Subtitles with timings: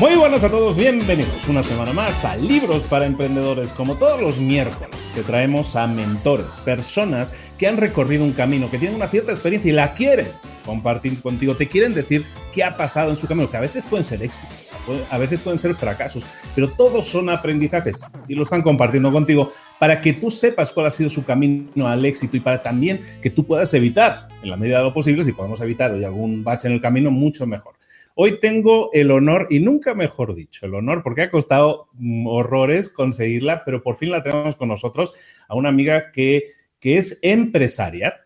[0.00, 4.38] Muy buenas a todos, bienvenidos una semana más a Libros para Emprendedores, como todos los
[4.40, 9.30] miércoles que traemos a mentores, personas que han recorrido un camino, que tienen una cierta
[9.30, 10.26] experiencia y la quieren
[10.64, 14.02] compartir contigo, te quieren decir qué ha pasado en su camino, que a veces pueden
[14.02, 14.72] ser éxitos,
[15.08, 20.00] a veces pueden ser fracasos, pero todos son aprendizajes y lo están compartiendo contigo para
[20.00, 23.46] que tú sepas cuál ha sido su camino al éxito y para también que tú
[23.46, 26.74] puedas evitar, en la medida de lo posible, si podemos evitar hoy algún bache en
[26.74, 27.74] el camino, mucho mejor.
[28.14, 32.88] Hoy tengo el honor, y nunca mejor dicho, el honor, porque ha costado mm, horrores
[32.88, 35.12] conseguirla, pero por fin la tenemos con nosotros,
[35.48, 36.44] a una amiga que,
[36.78, 38.24] que es empresaria,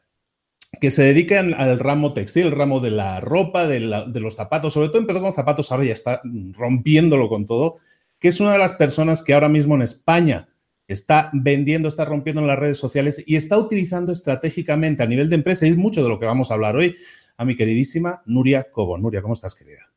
[0.81, 4.89] que se dedica al ramo textil, el ramo de la ropa, de, los zapatos, sobre
[4.89, 6.21] todo empezó con zapatos, ahora ya está
[6.53, 7.79] rompiéndolo con todo,
[8.21, 10.49] que es una de las personas que ahora mismo en España
[10.87, 15.37] está vendiendo, está rompiendo en las redes sociales y está utilizando estratégicamente a nivel de
[15.37, 16.95] empresa, y es mucho de lo que vamos a hablar hoy,
[17.39, 18.99] a mi queridísima Nuria Cobo.
[18.99, 19.91] Nuria, ¿cómo estás, querida?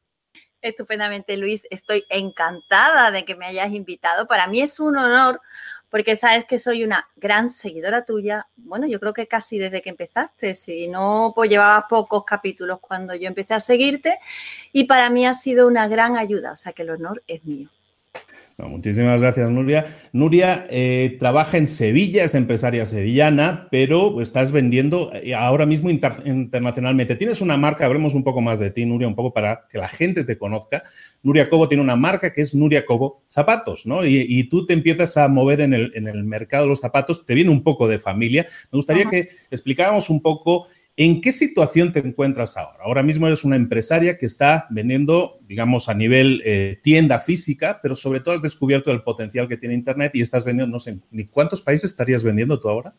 [0.61, 1.63] Estupendamente, Luis.
[1.71, 4.27] Estoy encantada de que me hayas invitado.
[4.27, 5.41] Para mí es un honor
[5.89, 8.47] porque sabes que soy una gran seguidora tuya.
[8.55, 13.15] Bueno, yo creo que casi desde que empezaste, si no, pues llevaba pocos capítulos cuando
[13.15, 14.19] yo empecé a seguirte
[14.71, 17.67] y para mí ha sido una gran ayuda, o sea que el honor es mío
[18.57, 19.85] muchísimas gracias, Nuria.
[20.13, 27.15] Nuria eh, trabaja en Sevilla, es empresaria sevillana, pero estás vendiendo eh, ahora mismo internacionalmente.
[27.15, 29.87] Tienes una marca, hablemos un poco más de ti, Nuria, un poco para que la
[29.87, 30.83] gente te conozca.
[31.23, 34.05] Nuria Cobo tiene una marca que es Nuria Cobo Zapatos, ¿no?
[34.05, 37.35] Y, tú te empiezas a mover en el, en el, mercado de los zapatos, te
[37.35, 38.45] viene un poco de familia.
[38.71, 42.83] Me gustaría que explicáramos un poco ¿En qué situación te encuentras ahora?
[42.83, 47.95] Ahora mismo eres una empresaria que está vendiendo, digamos, a nivel eh, tienda física, pero
[47.95, 51.25] sobre todo has descubierto el potencial que tiene Internet y estás vendiendo, no sé, ¿ni
[51.25, 52.93] cuántos países estarías vendiendo tú ahora?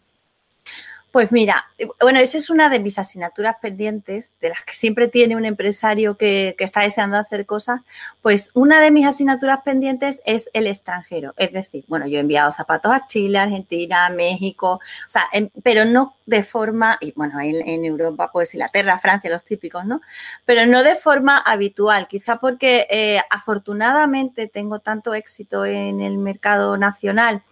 [1.13, 1.67] Pues mira,
[2.01, 6.17] bueno, esa es una de mis asignaturas pendientes, de las que siempre tiene un empresario
[6.17, 7.83] que, está deseando hacer cosas.
[8.23, 11.35] Pues una de mis asignaturas pendientes es el extranjero.
[11.37, 15.29] Es decir, bueno, yo he enviado zapatos a Chile, Argentina, México, o sea,
[15.63, 20.01] pero no de forma, y bueno, en, Europa, pues Inglaterra, Francia, los típicos, ¿no?
[20.47, 26.79] Pero no de forma habitual, quizá porque eh, afortunadamente tengo tanto éxito en el mercado
[26.79, 27.43] nacional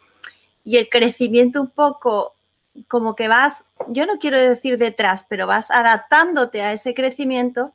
[0.64, 2.36] y el crecimiento un poco
[2.88, 7.72] como que vas, yo no quiero decir detrás, pero vas adaptándote a ese crecimiento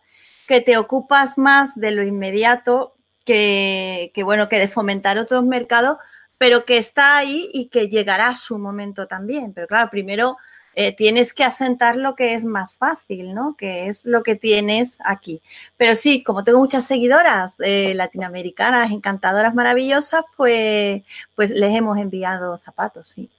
[0.47, 2.95] que te ocupas más de lo inmediato
[3.25, 5.97] que, bueno, que de fomentar otros mercados,
[6.37, 9.53] pero que está ahí y que llegará su momento también.
[9.53, 10.37] Pero claro, primero
[10.75, 13.55] eh, tienes que asentar lo que es más fácil, ¿no?
[13.57, 15.41] Que es lo que tienes aquí.
[15.77, 21.03] Pero sí, como tengo muchas seguidoras eh, latinoamericanas, encantadoras, maravillosas, pues,
[21.35, 23.29] pues les hemos enviado zapatos, sí.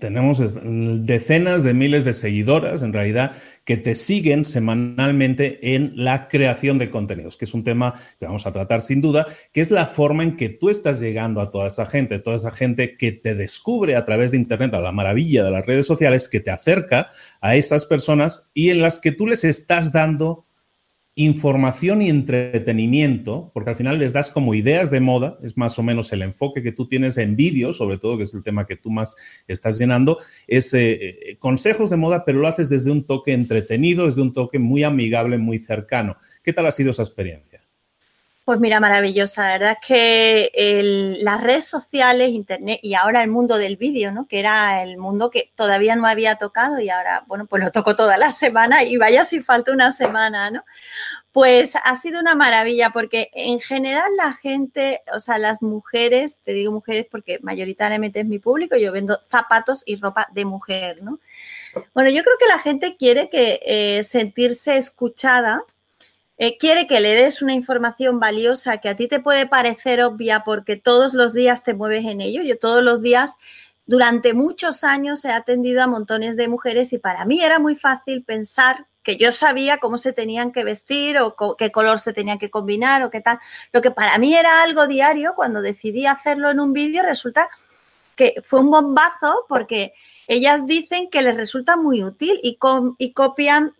[0.00, 0.40] Tenemos
[1.04, 3.32] decenas de miles de seguidoras, en realidad,
[3.64, 8.46] que te siguen semanalmente en la creación de contenidos, que es un tema que vamos
[8.46, 11.68] a tratar sin duda, que es la forma en que tú estás llegando a toda
[11.68, 15.42] esa gente, toda esa gente que te descubre a través de Internet, a la maravilla
[15.42, 17.08] de las redes sociales, que te acerca
[17.40, 20.46] a esas personas y en las que tú les estás dando
[21.16, 25.82] información y entretenimiento, porque al final les das como ideas de moda, es más o
[25.82, 28.76] menos el enfoque que tú tienes en vídeo, sobre todo, que es el tema que
[28.76, 29.14] tú más
[29.46, 30.18] estás llenando,
[30.48, 34.32] es eh, eh, consejos de moda, pero lo haces desde un toque entretenido, desde un
[34.32, 36.16] toque muy amigable, muy cercano.
[36.42, 37.63] ¿Qué tal ha sido esa experiencia?
[38.44, 39.42] Pues mira, maravillosa.
[39.42, 44.26] La verdad es que las redes sociales, Internet y ahora el mundo del vídeo, ¿no?
[44.28, 47.96] Que era el mundo que todavía no había tocado y ahora, bueno, pues lo toco
[47.96, 50.62] toda la semana y vaya si falta una semana, ¿no?
[51.32, 56.52] Pues ha sido una maravilla porque en general la gente, o sea, las mujeres, te
[56.52, 61.18] digo mujeres porque mayoritariamente es mi público, yo vendo zapatos y ropa de mujer, ¿no?
[61.94, 65.62] Bueno, yo creo que la gente quiere que eh, sentirse escuchada
[66.36, 70.42] eh, quiere que le des una información valiosa que a ti te puede parecer obvia
[70.44, 72.42] porque todos los días te mueves en ello.
[72.42, 73.34] Yo todos los días,
[73.86, 78.24] durante muchos años, he atendido a montones de mujeres y para mí era muy fácil
[78.24, 82.50] pensar que yo sabía cómo se tenían que vestir o qué color se tenían que
[82.50, 83.38] combinar o qué tal.
[83.72, 87.48] Lo que para mí era algo diario, cuando decidí hacerlo en un vídeo, resulta
[88.16, 89.92] que fue un bombazo porque
[90.26, 92.58] ellas dicen que les resulta muy útil y,
[92.98, 93.74] y copian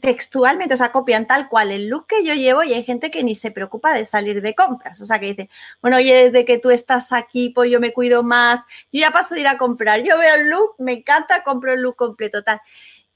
[0.00, 3.22] textualmente, o sea, copian tal cual el look que yo llevo y hay gente que
[3.22, 5.00] ni se preocupa de salir de compras.
[5.00, 8.22] O sea, que dice, bueno, oye, desde que tú estás aquí, pues yo me cuido
[8.22, 11.72] más, yo ya paso de ir a comprar, yo veo el look, me encanta, compro
[11.72, 12.60] el look completo, tal.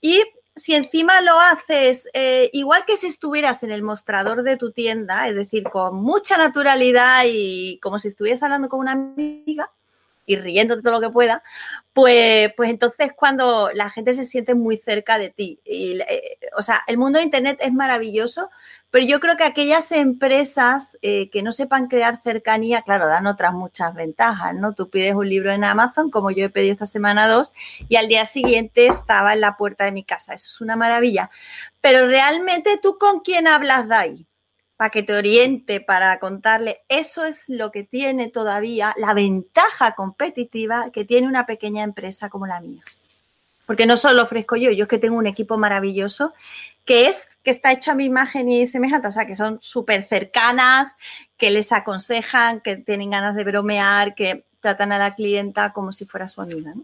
[0.00, 0.22] Y
[0.54, 5.28] si encima lo haces eh, igual que si estuvieras en el mostrador de tu tienda,
[5.28, 9.70] es decir, con mucha naturalidad y como si estuvieras hablando con una amiga,
[10.32, 11.42] y riendo de todo lo que pueda,
[11.92, 15.60] pues, pues entonces cuando la gente se siente muy cerca de ti.
[15.64, 18.50] Y, eh, o sea, el mundo de Internet es maravilloso,
[18.90, 23.52] pero yo creo que aquellas empresas eh, que no sepan crear cercanía, claro, dan otras
[23.54, 24.74] muchas ventajas, ¿no?
[24.74, 27.52] Tú pides un libro en Amazon, como yo he pedido esta semana dos,
[27.88, 30.34] y al día siguiente estaba en la puerta de mi casa.
[30.34, 31.30] Eso es una maravilla.
[31.80, 34.26] Pero realmente tú con quién hablas de ahí
[34.82, 36.80] para que te oriente, para contarle.
[36.88, 42.48] Eso es lo que tiene todavía la ventaja competitiva que tiene una pequeña empresa como
[42.48, 42.82] la mía.
[43.64, 46.34] Porque no solo ofrezco yo, yo es que tengo un equipo maravilloso
[46.84, 50.02] que es que está hecho a mi imagen y semejante, o sea, que son súper
[50.02, 50.96] cercanas,
[51.36, 56.06] que les aconsejan, que tienen ganas de bromear, que tratan a la clienta como si
[56.06, 56.74] fuera su amiga.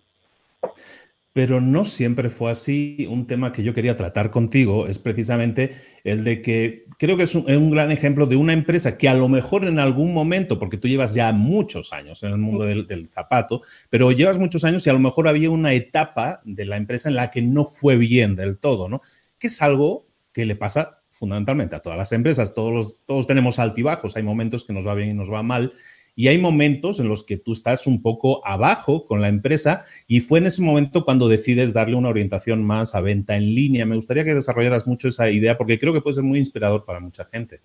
[1.39, 3.07] Pero no siempre fue así.
[3.09, 5.71] Un tema que yo quería tratar contigo es precisamente
[6.03, 9.29] el de que creo que es un, gran ejemplo de una empresa que a lo
[9.29, 13.63] mejor en algún momento, porque tú llevas ya muchos años en el mundo del, zapato,
[13.89, 17.15] pero llevas muchos años y a lo mejor había una etapa de la empresa en
[17.15, 19.01] la que no fue bien del todo, ¿no?
[19.39, 22.53] Que es algo que le pasa fundamentalmente a todas las empresas.
[22.53, 25.73] Todos, todos tenemos altibajos, hay momentos que nos va bien y nos va mal
[26.19, 30.19] y hay momentos en los que tú estás un poco abajo con la empresa y
[30.19, 33.87] fue en ese momento cuando decides darle una orientación más a venta en línea.
[33.87, 36.99] Me gustaría que desarrollaras mucho esa idea porque creo que puede ser muy inspirador para
[36.99, 37.61] mucha gente.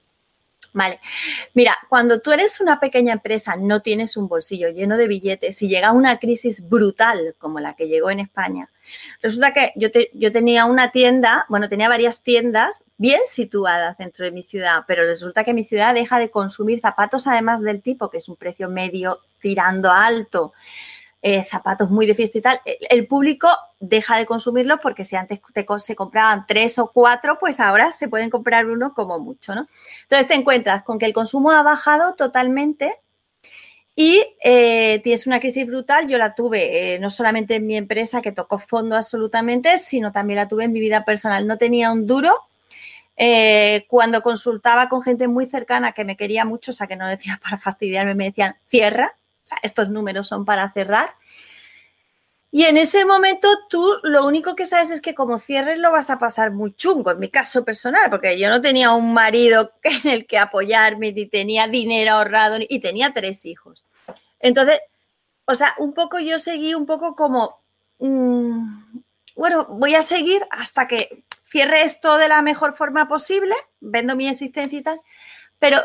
[0.73, 0.99] Vale.
[1.53, 5.67] Mira, cuando tú eres una pequeña empresa, no tienes un bolsillo lleno de billetes, si
[5.67, 8.67] llega una crisis brutal como la que llegó en España,
[9.21, 14.31] resulta que yo, yo tenía una tienda, bueno, tenía varias tiendas bien situadas dentro de
[14.31, 18.17] mi ciudad, pero resulta que mi ciudad deja de consumir zapatos además del tipo, que
[18.17, 20.53] es un precio medio tirando alto,
[21.25, 23.47] eh, zapatos muy fiesta y tal, el, público
[23.79, 25.39] deja de consumirlos porque si antes
[25.77, 29.65] se compraban tres o cuatro, pues ahora se pueden comprar uno como mucho, ¿no?
[30.01, 32.97] Entonces te encuentras con que el consumo ha bajado totalmente
[33.95, 36.09] y eh, tienes una crisis brutal.
[36.09, 40.39] Yo la tuve eh, no solamente en mi empresa, que tocó fondo absolutamente, sino también
[40.39, 41.47] la tuve en mi vida personal.
[41.47, 42.33] No tenía un duro.
[43.87, 47.39] cuando consultaba con gente muy cercana que me quería mucho, o sea, que no decía
[47.43, 51.15] para fastidiarme, me decían, cierra, o sea, estos números son para cerrar.
[52.55, 56.11] Y en ese momento tú lo único que sabes es que como cierres lo vas
[56.11, 60.07] a pasar muy chungo, en mi caso personal, porque yo no tenía un marido en
[60.07, 63.85] el que apoyarme, ni tenía dinero ahorrado, y tenía tres hijos.
[64.39, 64.81] Entonces,
[65.45, 67.59] o sea, un poco yo seguí un poco como,
[67.97, 68.99] mm,
[69.35, 74.27] bueno, voy a seguir hasta que cierre esto de la mejor forma posible, vendo mi
[74.27, 74.99] existencia y tal,
[75.57, 75.81] pero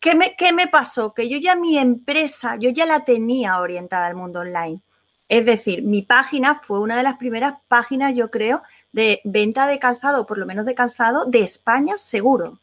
[0.00, 1.12] ¿Qué me, ¿Qué me pasó?
[1.14, 4.80] Que yo ya mi empresa, yo ya la tenía orientada al mundo online.
[5.28, 9.78] Es decir, mi página fue una de las primeras páginas, yo creo, de venta de
[9.78, 12.58] calzado, por lo menos de calzado, de España seguro.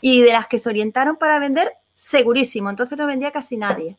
[0.00, 2.70] Y de las que se orientaron para vender, segurísimo.
[2.70, 3.96] Entonces no vendía casi nadie.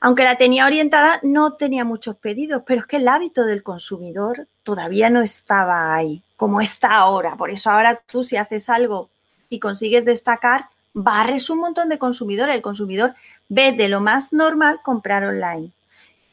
[0.00, 4.46] aunque la tenía orientada, no tenía muchos pedidos, pero es que el hábito del consumidor
[4.62, 7.36] todavía no estaba ahí, como está ahora.
[7.36, 9.08] Por eso ahora tú si haces algo
[9.48, 12.54] y consigues destacar, barres un montón de consumidores.
[12.54, 13.14] El consumidor
[13.48, 15.70] ve de lo más normal comprar online.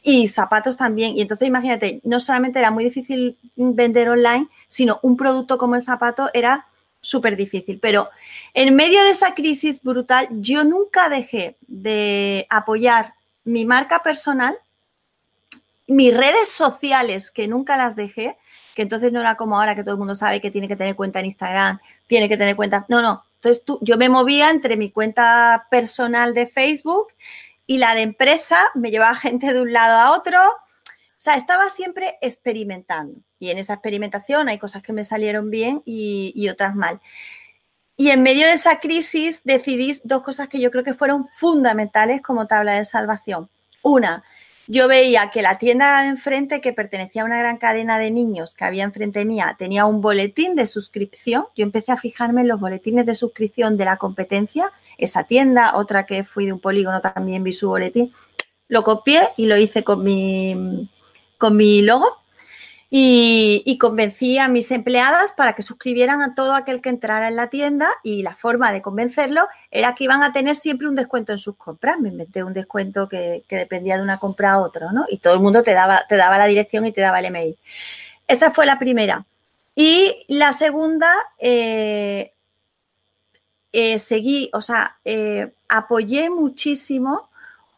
[0.02, 1.16] Y zapatos también.
[1.16, 5.82] Y entonces imagínate, no solamente era muy difícil vender online, sino un producto como el
[5.82, 6.66] zapato era
[7.00, 7.78] súper difícil.
[7.80, 8.08] Pero
[8.54, 13.12] en medio de esa crisis brutal, yo nunca dejé de apoyar
[13.44, 14.56] mi marca personal,
[15.86, 18.36] mis redes sociales, que nunca las dejé,
[18.74, 20.96] que entonces no era como ahora que todo el mundo sabe que tiene que tener
[20.96, 22.86] cuenta en Instagram, tiene que tener cuenta.
[22.88, 23.22] No, no.
[23.44, 27.08] Entonces yo me movía entre mi cuenta personal de Facebook
[27.66, 30.38] y la de empresa, me llevaba gente de un lado a otro.
[30.40, 33.20] O sea, estaba siempre experimentando.
[33.38, 37.00] Y en esa experimentación hay cosas que me salieron bien y, y otras mal.
[37.96, 42.22] Y en medio de esa crisis decidí dos cosas que yo creo que fueron fundamentales
[42.22, 43.48] como tabla de salvación.
[43.82, 44.24] Una,
[44.66, 48.54] yo veía que la tienda de enfrente, que pertenecía a una gran cadena de niños
[48.54, 51.44] que había enfrente mía, tenía un boletín de suscripción.
[51.54, 56.06] Yo empecé a fijarme en los boletines de suscripción de la competencia, esa tienda, otra
[56.06, 58.12] que fui de un polígono también vi su boletín.
[58.68, 60.88] Lo copié y lo hice con mi,
[61.36, 62.23] con mi logo
[62.96, 67.50] y, convencí a mis empleadas para que suscribieran a todo aquel que entrara en la
[67.50, 71.38] tienda y la forma de convencerlo era que iban a tener siempre un descuento en
[71.38, 71.98] sus compras.
[71.98, 75.06] Me inventé un descuento que, dependía de una compra a otra, ¿no?
[75.08, 77.56] Y todo el mundo te daba, te daba la dirección y te daba el email.
[78.28, 79.24] Esa fue la primera.
[79.74, 82.32] Y la segunda, eh,
[83.72, 87.28] eh, seguí, o sea, eh, apoyé muchísimo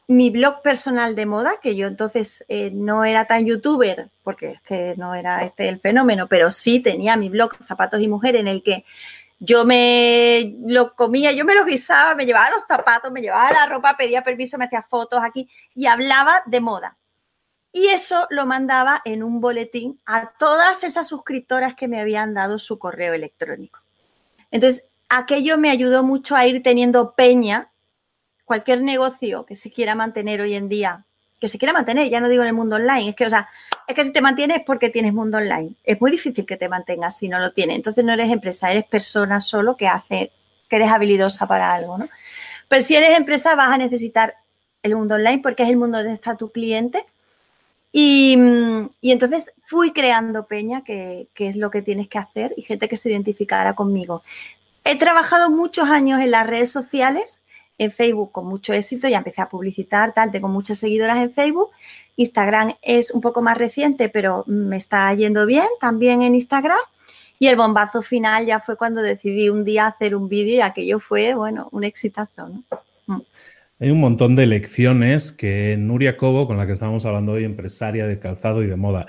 [0.09, 4.61] mi blog personal de moda, que yo entonces eh, no era tan youtuber, porque es
[4.63, 8.47] que no era este el fenómeno, pero sí tenía mi blog Zapatos y Mujer en
[8.47, 8.85] el que
[9.39, 13.67] yo me lo comía, yo me lo guisaba, me llevaba los zapatos, me llevaba la
[13.67, 16.97] ropa, pedía permiso, me hacía fotos aquí y hablaba de moda.
[17.73, 22.59] Y eso lo mandaba en un boletín a todas esas suscriptoras que me habían dado
[22.59, 23.81] su correo electrónico.
[24.51, 27.69] Entonces, aquello me ayudó mucho a ir teniendo peña
[28.47, 31.05] cualquier negocio que se quiera mantener hoy en día,
[31.39, 33.49] que se quiera mantener, ya no digo en el mundo online, es que, o sea,
[33.87, 35.75] es que si te mantienes es porque tienes mundo online.
[35.85, 37.77] Es muy difícil que te mantengas si no lo tienes.
[37.77, 40.31] Entonces no eres empresa, eres persona solo que hace,
[40.71, 42.09] que eres habilidosa para algo, ¿no?
[42.69, 44.35] Pero si eres empresa vas a necesitar
[44.83, 47.05] el mundo online porque es el mundo donde está tu cliente.
[47.93, 48.39] Y,
[49.01, 52.89] y entonces fui creando peña, que, que, es lo que tienes que hacer, y gente
[52.89, 54.23] que se identificara conmigo.
[54.85, 57.41] He trabajado muchos años en las redes sociales
[57.79, 61.71] en Facebook con mucho éxito, ya empecé a publicitar, tal, tengo muchas seguidoras en Facebook.
[62.17, 66.79] Instagram es un poco más reciente, pero me está yendo bien también en Instagram.
[67.39, 70.99] Y el bombazo final ya fue cuando decidí un día hacer un vídeo y aquello
[70.99, 72.49] fue, bueno, un exitazo.
[73.07, 73.21] Mm.
[73.79, 78.07] Hay un montón de lecciones que Nuria Cobo, con la que estamos hablando hoy, empresaria
[78.07, 79.07] de calzado y de moda,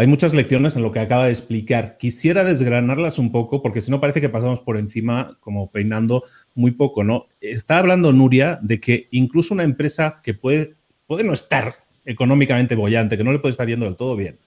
[0.00, 1.98] hay muchas lecciones en lo que acaba de explicar.
[1.98, 6.70] Quisiera desgranarlas un poco porque si no parece que pasamos por encima como peinando muy
[6.70, 7.26] poco, ¿no?
[7.42, 10.74] Está hablando Nuria de que incluso una empresa que puede,
[11.06, 14.38] puede no estar económicamente bollante, que no le puede estar yendo del todo bien,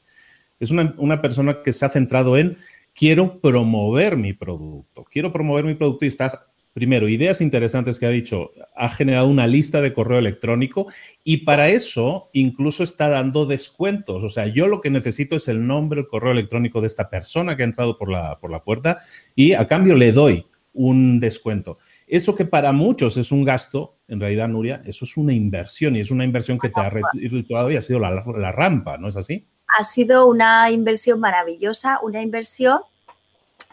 [0.60, 2.57] es una, una persona que se ha centrado en
[2.95, 6.39] quiero promover mi producto, quiero promover mi producto y estás
[6.74, 10.88] primero, ideas interesantes que ha dicho, ha generado una lista de correo electrónico
[11.24, 14.24] y para eso incluso está dando descuentos.
[14.24, 17.56] O sea, yo lo que necesito es el nombre, el correo electrónico de esta persona
[17.56, 18.98] que ha entrado por la, por la puerta
[19.36, 21.77] y a cambio le doy un descuento.
[22.08, 26.00] Eso que para muchos es un gasto, en realidad, Nuria, eso es una inversión y
[26.00, 29.15] es una inversión que te ha resultado y ha sido la, la rampa, ¿no es
[29.15, 29.48] así?
[29.68, 32.80] Ha sido una inversión maravillosa, una inversión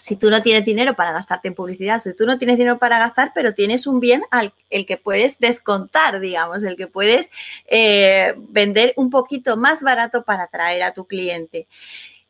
[0.00, 2.99] si tú no tienes dinero para gastarte en publicidad, si tú no tienes dinero para
[2.99, 7.30] gastar, pero tienes un bien al el que puedes descontar, digamos, el que puedes
[7.66, 11.66] eh, vender un poquito más barato para atraer a tu cliente.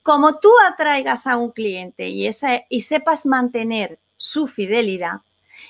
[0.02, 2.28] Como tú atraigas a un cliente y,
[2.68, 5.20] y sepas mantener su fidelidad,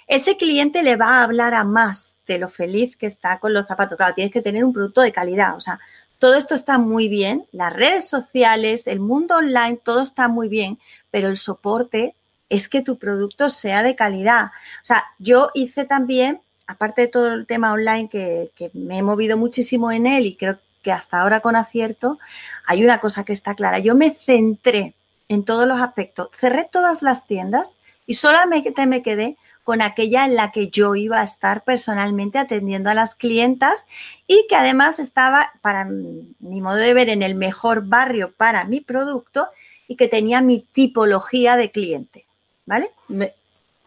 [0.06, 3.66] ese cliente le va a hablar a más de lo feliz que está con los
[3.66, 3.98] zapatos.
[3.98, 5.78] Claro, tienes que tener un producto de calidad, o sea,
[6.20, 10.78] todo esto está muy bien, las redes sociales, el mundo online, todo está muy bien,
[11.10, 12.14] pero el soporte
[12.50, 14.46] es que tu producto sea de calidad.
[14.82, 19.38] O sea, yo hice también, aparte de todo el tema online que, me he movido
[19.38, 22.18] muchísimo en él y creo que hasta ahora con acierto,
[22.66, 23.78] hay una cosa que está clara.
[23.78, 24.92] Yo me centré
[25.28, 29.38] en todos los aspectos, cerré todas las tiendas y solamente me quedé
[29.70, 33.86] con aquella en la que yo iba a estar personalmente atendiendo a las clientas
[34.26, 38.80] y que además estaba, para mi modo de ver, en el mejor barrio para mi
[38.80, 39.46] producto
[39.86, 42.24] y que tenía mi tipología de cliente,
[42.66, 42.90] ¿vale?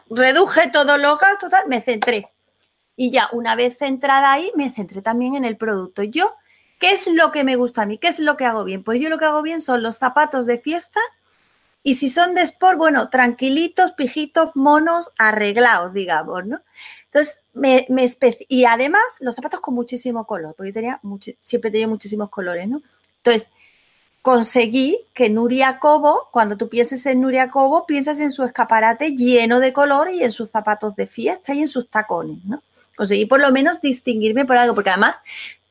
[0.08, 2.30] reduje todo lo total, me centré.
[2.96, 6.02] Y ya una vez centrada ahí, me centré también en el producto.
[6.02, 6.32] Yo,
[6.80, 7.98] ¿qué es lo que me gusta a mí?
[7.98, 8.82] ¿Qué es lo que hago bien?
[8.82, 11.00] Pues yo lo que hago bien son los zapatos de fiesta
[11.86, 16.60] y si son de sport, bueno, tranquilitos, pijitos, monos, arreglados, digamos, ¿no?
[17.04, 18.06] Entonces, me, me
[18.48, 21.00] y además los zapatos con muchísimo color, porque yo tenía
[21.38, 22.80] siempre tenía muchísimos colores, ¿no?
[23.18, 23.48] Entonces,
[24.22, 29.60] conseguí que Nuria Cobo, cuando tú pienses en Nuria Cobo, piensas en su escaparate lleno
[29.60, 32.62] de color y en sus zapatos de fiesta y en sus tacones, ¿no?
[32.96, 35.20] Conseguí por lo menos distinguirme por algo, porque además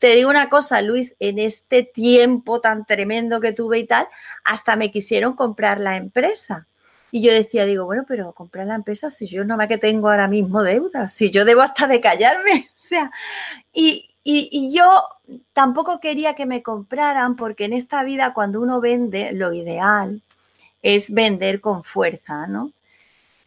[0.04, 4.06] te digo una cosa, Luis, en este tiempo tan tremendo que tuve y tal,
[4.44, 6.68] hasta me quisieron comprar la empresa.
[7.10, 10.10] Y yo decía, digo, bueno, pero comprar la empresa si yo no me que tengo
[10.10, 13.12] ahora mismo deuda, si yo debo hasta de callarme, o sea,
[13.72, 15.06] y, y, yo
[15.54, 20.22] tampoco quería que me compraran porque en esta vida cuando uno vende, lo ideal
[20.82, 22.74] es vender con fuerza, ¿no?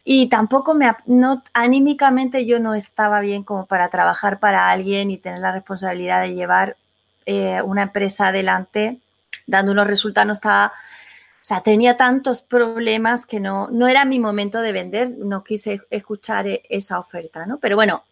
[0.09, 5.17] Y tampoco me, no, anímicamente yo no estaba bien como para trabajar para alguien y
[5.17, 6.77] tener la responsabilidad de llevar
[7.25, 8.99] eh, una empresa adelante
[9.47, 14.17] dando unos resultados, no estaba, o sea, tenía tantos problemas que no, no era mi
[14.17, 17.57] momento de vender, no quise escuchar e, esa oferta, ¿no?
[17.57, 18.05] Pero bueno,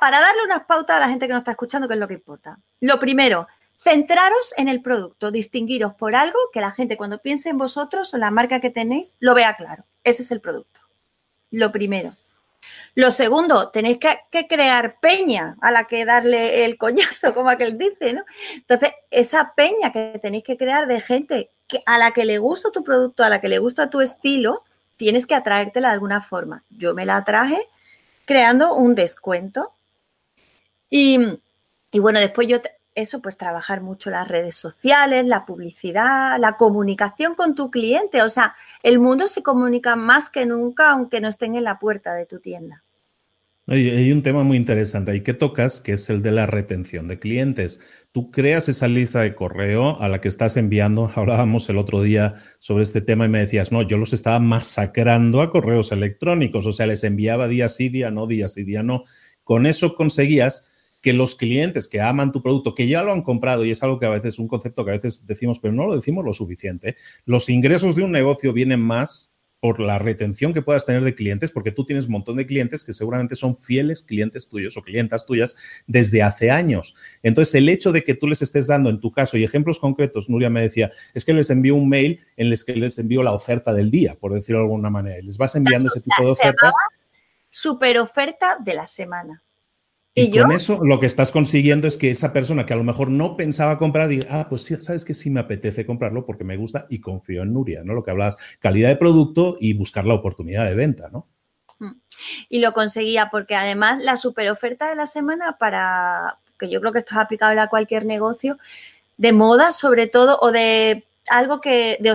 [0.00, 2.14] para darle unas pautas a la gente que nos está escuchando, que es lo que
[2.14, 2.56] importa.
[2.80, 3.46] Lo primero,
[3.84, 8.16] centraros en el producto, distinguiros por algo que la gente cuando piense en vosotros o
[8.16, 9.84] la marca que tenéis lo vea claro.
[10.02, 10.81] Ese es el producto.
[11.52, 12.10] Lo primero.
[12.94, 18.12] Lo segundo, tenéis que, crear peña a la que darle el coñazo, como aquel dice,
[18.12, 18.22] ¿no?
[18.54, 21.50] Entonces, esa peña que tenéis que crear de gente
[21.86, 24.62] a la que le gusta tu producto, a la que le gusta tu estilo,
[24.96, 26.64] tienes que atraértela de alguna forma.
[26.70, 27.60] Yo me la atraje
[28.24, 29.72] creando un descuento
[30.90, 31.18] y,
[31.94, 32.60] bueno, después yo,
[32.94, 38.22] eso, pues trabajar mucho las redes sociales, la publicidad, la comunicación con tu cliente.
[38.22, 42.14] O sea, el mundo se comunica más que nunca, aunque no estén en la puerta
[42.14, 42.82] de tu tienda.
[43.68, 47.20] Hay, un tema muy interesante ahí que tocas, que es el de la retención de
[47.20, 47.80] clientes.
[48.10, 51.08] Tú creas esa lista de correo a la que estás enviando.
[51.14, 55.40] Hablábamos el otro día sobre este tema y me decías, no, yo los estaba masacrando
[55.40, 59.04] a correos electrónicos, o sea, les enviaba día sí, día no, día sí, día no.
[59.44, 60.71] Con eso conseguías
[61.02, 63.98] que los clientes que aman tu producto, que ya lo han comprado, y es algo
[63.98, 66.96] que a veces, un concepto que a veces decimos, pero no lo decimos lo suficiente,
[67.26, 71.52] los ingresos de un negocio vienen más por la retención que puedas tener de clientes,
[71.52, 75.24] porque tú tienes un montón de clientes que seguramente son fieles clientes tuyos o clientas
[75.24, 75.54] tuyas
[75.86, 76.96] desde hace años.
[77.22, 80.28] Entonces, el hecho de que tú les estés dando, en tu caso, y ejemplos concretos,
[80.28, 83.32] Nuria me decía, es que les envío un mail en el que les envío la
[83.32, 86.32] oferta del día, por decirlo de alguna manera, y les vas enviando ese tipo de
[86.32, 86.74] ofertas.
[87.48, 89.44] Super oferta de la semana.
[90.14, 93.10] Y, con eso lo que estás consiguiendo es que esa persona que a lo mejor
[93.10, 96.58] no pensaba comprar diga, ah, pues sí, sabes que sí me apetece comprarlo porque me
[96.58, 97.94] gusta y confío en Nuria, ¿no?
[97.94, 101.28] Lo que hablabas, calidad de producto y buscar la oportunidad de venta, ¿no?
[101.78, 101.92] Mm.
[102.50, 106.92] Y lo conseguía porque además la super oferta de la semana para, que yo creo
[106.92, 108.58] que esto es aplicable a cualquier negocio,
[109.16, 112.10] de moda sobre todo o de algo que, de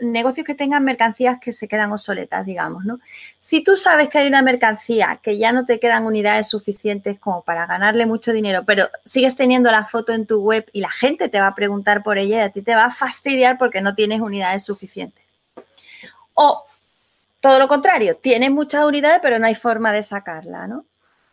[0.00, 3.00] negocios que tengan mercancías que se quedan obsoletas, digamos, ¿no?
[3.38, 7.42] Si tú sabes que hay una mercancía que ya no te quedan unidades suficientes como
[7.42, 11.28] para ganarle mucho dinero, pero sigues teniendo la foto en tu web y la gente
[11.28, 13.94] te va a preguntar por ella y a ti te va a fastidiar porque no
[13.94, 15.24] tienes unidades suficientes.
[16.34, 16.64] O
[17.40, 20.84] todo lo contrario, tienes muchas unidades pero no hay forma de sacarla, ¿no?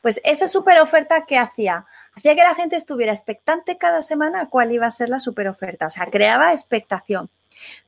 [0.02, 4.72] Pues esa super oferta que hacía, hacía que la gente estuviera expectante cada semana cuál
[4.72, 7.30] iba a ser la super oferta, o sea, creaba expectación.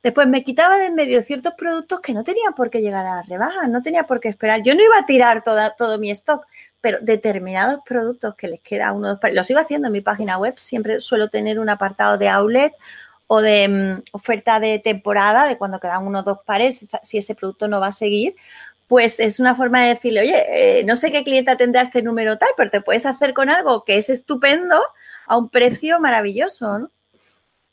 [0.04, 3.18] Después me quitaba de en medio ciertos productos que no tenían por qué llegar a
[3.18, 4.62] la rebaja, no tenía por qué esperar.
[4.64, 6.46] Yo no iba a tirar todo mi stock,
[6.82, 10.02] pero determinados productos que les queda uno o dos pares, lo sigo haciendo en mi
[10.02, 12.74] página web, siempre suelo tener un apartado de outlet
[13.28, 17.68] o de mm, oferta de temporada, de cuando quedan unos dos pares, si ese producto
[17.68, 18.36] no va a seguir,
[18.88, 22.38] pues es una forma de decirle, oye, eh, no sé qué clienta tendrá este número
[22.38, 24.82] tal, pero te puedes hacer con algo que es estupendo
[25.28, 26.92] a un precio maravilloso, ¿no?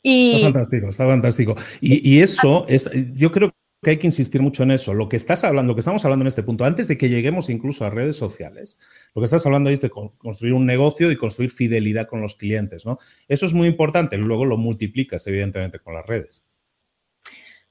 [0.07, 1.55] Está fantástico, está fantástico.
[1.81, 4.93] Y, eso, es, yo creo que hay que insistir mucho en eso.
[4.93, 7.49] Lo que estás hablando, lo que estamos hablando en este punto, antes de que lleguemos
[7.49, 8.79] incluso a redes sociales,
[9.13, 12.85] lo que estás hablando es de construir un negocio y construir fidelidad con los clientes,
[12.85, 12.97] ¿no?
[13.27, 14.17] Eso es muy importante.
[14.17, 16.45] Luego lo multiplicas, evidentemente, con las redes.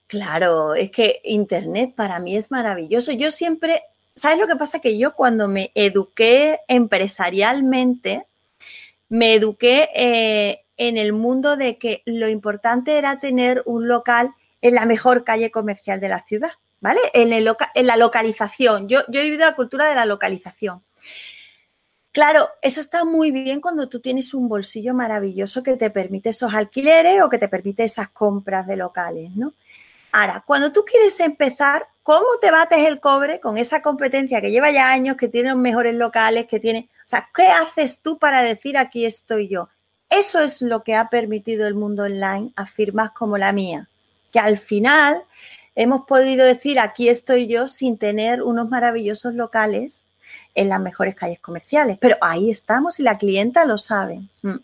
[0.07, 3.13] Claro, es que Internet para mí es maravilloso.
[3.13, 3.81] Yo siempre,
[4.15, 4.81] ¿sabes lo que pasa?
[4.81, 8.23] Que yo cuando me eduqué empresarialmente,
[9.09, 14.31] me eduqué eh, en el mundo de que lo importante era tener un local
[14.63, 17.01] en la mejor calle comercial de la ciudad, ¿vale?
[17.15, 18.89] En, el en la localización.
[18.89, 20.83] Yo, yo he vivido la cultura de la localización.
[22.13, 26.55] Claro, eso está muy bien cuando tú tienes un bolsillo maravilloso que te permite esos
[26.55, 29.53] alquileres o que te permite esas compras de locales, ¿no?
[30.13, 34.71] Ahora, cuando tú quieres empezar, ¿cómo te bates el cobre con esa competencia que lleva
[34.71, 36.89] ya años, que tiene los mejores locales, que tiene...
[37.05, 39.69] O sea, ¿qué haces tú para decir aquí estoy yo?
[40.19, 43.87] Eso es lo que ha permitido el mundo online a firmas como la mía,
[44.33, 45.19] que al final
[45.75, 50.05] hemos podido decir aquí estoy yo sin tener unos maravillosos locales
[50.55, 54.21] en las mejores calles comerciales, pero ahí estamos y la clienta lo sabe.
[54.41, 54.57] Mm.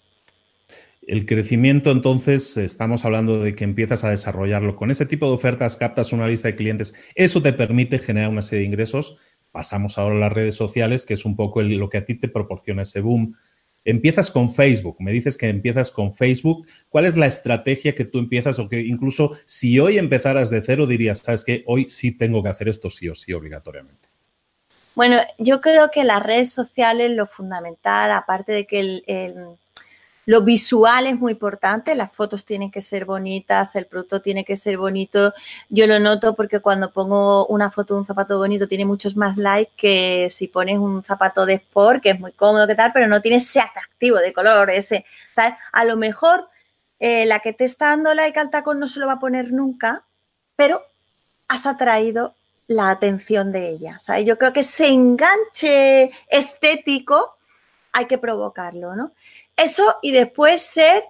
[1.07, 5.77] El crecimiento, entonces, estamos hablando de que empiezas a desarrollarlo con ese tipo de ofertas,
[5.77, 9.19] captas una lista de clientes, eso te permite generar una serie de ingresos.
[9.51, 12.29] Pasamos ahora a las redes sociales, que es un poco lo que a ti te
[12.29, 13.35] proporciona ese boom.
[13.85, 16.67] Empiezas con Facebook, me dices que empiezas con Facebook.
[16.89, 20.87] ¿Cuál es la estrategia que tú empiezas o que incluso si hoy empezaras de cero
[20.87, 24.09] dirías, sabes que hoy sí tengo que hacer esto sí o sí obligatoriamente?
[24.95, 29.57] Bueno, yo creo que las redes sociales lo fundamental, aparte de que el
[30.25, 34.57] lo visual es muy importante, las fotos tienen que ser bonitas, el producto tiene que
[34.57, 35.35] ser bonito.
[35.69, 39.37] Yo lo noto porque cuando pongo una foto de un zapato bonito tiene muchos más
[39.37, 43.09] likes que si pones un zapato de sport, que es muy cómodo, que tal, pero
[43.09, 45.05] no tiene ese atractivo de color, ese.
[45.73, 46.49] A lo mejor
[47.01, 49.53] eh, la que te está dando like al tacón no se lo va a poner
[49.53, 50.05] nunca,
[50.55, 50.83] pero
[51.49, 52.35] has atraído
[52.69, 54.25] la atención de ella, ¿sabes?
[54.25, 57.37] Yo creo que ese enganche estético
[57.93, 59.13] hay que provocarlo, ¿no?
[59.57, 61.05] Eso y después ser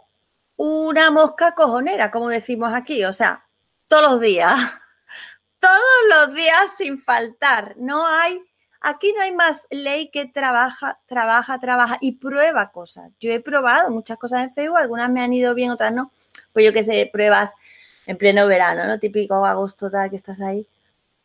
[0.57, 3.45] una mosca cojonera, como decimos aquí, o sea,
[3.89, 4.59] todos los días,
[5.59, 7.75] todos los días sin faltar.
[7.77, 8.41] No hay,
[8.81, 13.13] aquí no hay más ley que trabaja, trabaja, trabaja y prueba cosas.
[13.21, 16.11] Yo he probado muchas cosas en Facebook, algunas me han ido bien, otras no.
[16.53, 17.55] Pues yo que sé, pruebas
[18.07, 18.99] en pleno verano, ¿no?
[18.99, 20.67] Típico agosto tal que estás ahí.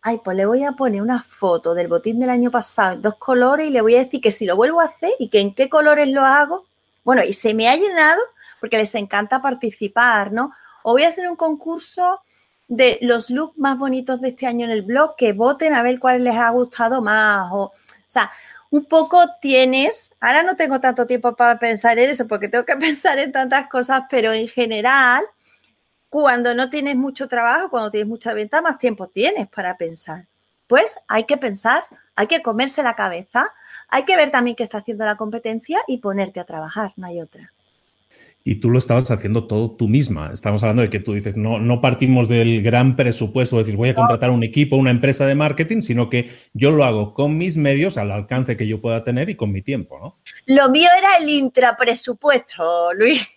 [0.01, 3.15] Ay, pues le voy a poner una foto del botín del año pasado en dos
[3.15, 5.53] colores y le voy a decir que si lo vuelvo a hacer y que en
[5.53, 6.66] qué colores lo hago,
[7.07, 8.21] bueno, y se me ha llenado
[8.59, 10.51] porque les encanta participar, ¿no?
[10.83, 12.19] O voy a hacer un concurso
[12.67, 16.01] de los looks más bonitos de este año en el blog, que voten a ver
[16.01, 17.49] cuál les ha gustado más.
[17.53, 17.73] O, o
[18.07, 18.29] sea,
[18.71, 22.75] un poco tienes, ahora no tengo tanto tiempo para pensar en eso porque tengo que
[22.87, 25.23] pensar en tantas cosas, pero en general,
[26.09, 30.25] cuando no tienes mucho trabajo, cuando tienes mucha venta, más tiempo tienes para pensar.
[30.67, 31.85] Pues hay que pensar,
[32.17, 33.49] hay que comerse la cabeza,
[33.89, 37.21] hay que ver también qué está haciendo la competencia y ponerte a trabajar, no hay
[37.21, 37.51] otra.
[38.43, 40.31] Y tú lo estabas haciendo todo tú misma.
[40.33, 43.89] Estamos hablando de que tú dices, no, no partimos del gran presupuesto, es decir, voy
[43.89, 47.57] a contratar un equipo, una empresa de marketing, sino que yo lo hago con mis
[47.57, 50.15] medios, al alcance que yo pueda tener y con mi tiempo, ¿no?
[50.45, 53.27] Lo mío era el intrapresupuesto, Luis.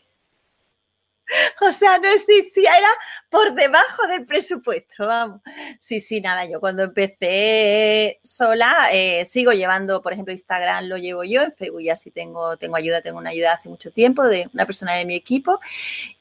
[1.61, 2.89] O sea, no existía, era
[3.29, 5.41] por debajo del presupuesto, vamos.
[5.79, 11.25] Sí, sí, nada, yo cuando empecé sola, eh, sigo llevando, por ejemplo, Instagram lo llevo
[11.25, 14.49] yo, en Facebook ya sí tengo, tengo ayuda, tengo una ayuda hace mucho tiempo de
[14.55, 15.61] una persona de mi equipo.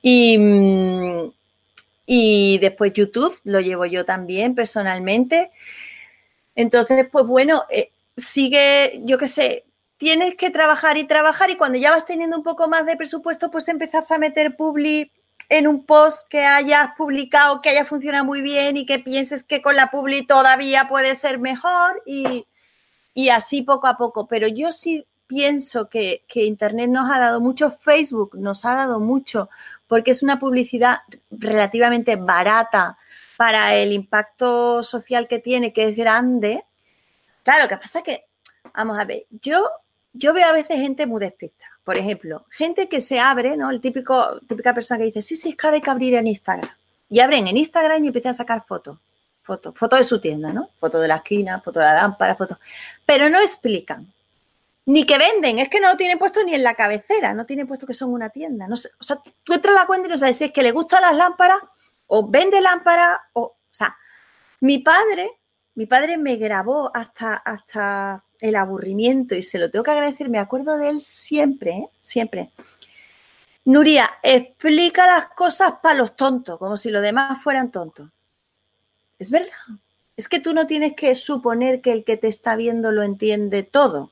[0.02, 1.32] Y, mm,
[2.06, 5.52] y después YouTube lo llevo yo también personalmente.
[6.56, 9.64] Entonces, pues bueno, eh, sigue, yo qué sé,
[10.00, 13.52] tienes que trabajar y trabajar y cuando ya vas teniendo un poco más de presupuesto,
[13.52, 15.12] pues empezás a meter publi
[15.50, 19.62] en un post que hayas publicado, que haya funcionado muy bien y que pienses que
[19.62, 22.46] con la publi todavía puede ser mejor y,
[23.30, 24.26] así poco a poco.
[24.26, 29.02] Pero yo sí pienso que, que, Internet nos ha dado mucho, Facebook nos ha dado
[29.02, 29.50] mucho,
[29.88, 32.98] porque es una publicidad relativamente barata
[33.36, 36.64] para el impacto social que tiene, que es grande.
[37.44, 38.24] Claro, lo que pasa que,
[38.74, 39.70] vamos a ver, yo
[40.14, 41.66] yo veo a veces gente muy despista.
[41.84, 43.70] Por ejemplo, gente que se abre, ¿no?
[43.70, 46.70] El típico, típica persona que dice, sí, sí, es que hay que abrir en Instagram.
[47.10, 48.98] Y abren en Instagram y empiezan a sacar fotos.
[49.44, 50.70] Fotos, fotos de su tienda, ¿no?
[50.80, 52.58] Fotos de la esquina, fotos de la lámpara, fotos.
[53.06, 54.06] Pero no explican.
[54.86, 57.68] Ni que venden, es que no lo tienen puesto ni en la cabecera, no tienen
[57.68, 58.68] puesto que son una tienda.
[58.68, 60.72] No o sea, tú entras a la cuenta y no sabes si es que le
[60.72, 61.60] gustan las lámparas
[62.08, 63.96] o vende lámparas o, o sea,
[64.62, 65.32] mi padre,
[65.76, 70.40] mi padre me grabó hasta, hasta el aburrimiento y se lo tengo que agradecer, me
[70.40, 71.88] acuerdo de él siempre, ¿eh?
[72.02, 72.50] siempre.
[73.66, 78.10] Nuria, explica las cosas para los tontos, como si los demás fueran tontos.
[79.20, 79.50] Es verdad.
[80.16, 83.64] Es que tú no tienes que suponer que el que te está viendo lo entiende
[83.64, 84.12] todo,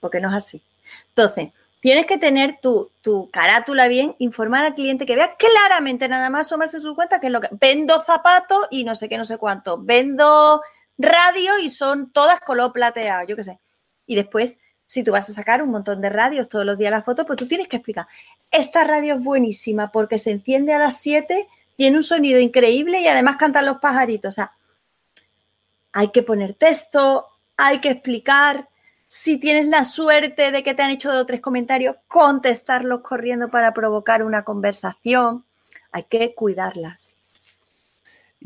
[0.00, 0.62] porque no es así.
[1.10, 6.30] Entonces, tienes que tener tu, tu carátula bien, informar al cliente que vea claramente nada
[6.30, 9.18] más asomarse en su cuenta que es lo que vendo zapatos y no sé qué,
[9.18, 9.78] no sé cuánto.
[9.78, 10.62] Vendo
[10.98, 13.58] radio y son todas color plateado, yo qué sé.
[14.06, 17.02] Y después, si tú vas a sacar un montón de radios todos los días la
[17.02, 18.06] foto, pues tú tienes que explicar,
[18.50, 23.08] esta radio es buenísima porque se enciende a las 7, tiene un sonido increíble y
[23.08, 24.30] además cantan los pajaritos.
[24.30, 24.52] O sea,
[25.92, 28.68] hay que poner texto, hay que explicar.
[29.06, 33.48] Si tienes la suerte de que te han hecho dos o tres comentarios, contestarlos corriendo
[33.50, 35.44] para provocar una conversación.
[35.92, 37.15] Hay que cuidarlas.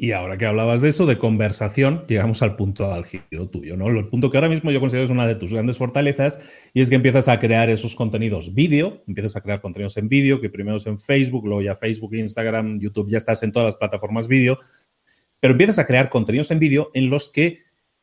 [0.02, 3.88] Y ahora que hablabas de eso, de conversación, llegamos al punto álgido tuyo, ¿no?
[3.88, 6.40] El punto que ahora mismo yo considero es una de tus grandes fortalezas
[6.72, 10.40] y es que empiezas a crear esos contenidos vídeo, empiezas a crear contenidos en vídeo,
[10.40, 13.76] que primero es en Facebook, luego ya Facebook, Instagram, YouTube, ya estás en todas las
[13.76, 14.56] plataformas vídeo,
[15.38, 17.58] pero empiezas a crear contenidos en vídeo en los que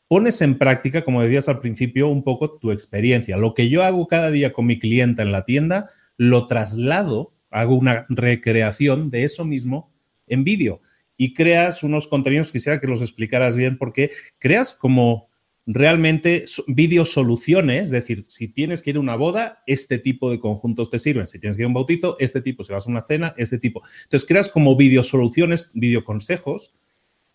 [0.08, 3.38] pones en práctica, como decías al principio, un poco tu experiencia.
[3.38, 7.74] Lo que yo hago cada día con mi clienta en la tienda, lo traslado, hago
[7.74, 9.92] una recreación de eso mismo
[10.28, 10.80] en vídeo
[11.18, 15.28] y creas unos contenidos, quisiera que los explicaras bien, porque creas como
[15.66, 20.40] realmente video soluciones, es decir, si tienes que ir a una boda, este tipo de
[20.40, 22.90] conjuntos te sirven, si tienes que ir a un bautizo, este tipo, si vas a
[22.90, 23.82] una cena, este tipo.
[24.04, 26.72] Entonces creas como video soluciones, video consejos,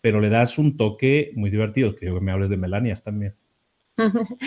[0.01, 3.35] pero le das un toque muy divertido, que me hables de Melanias también.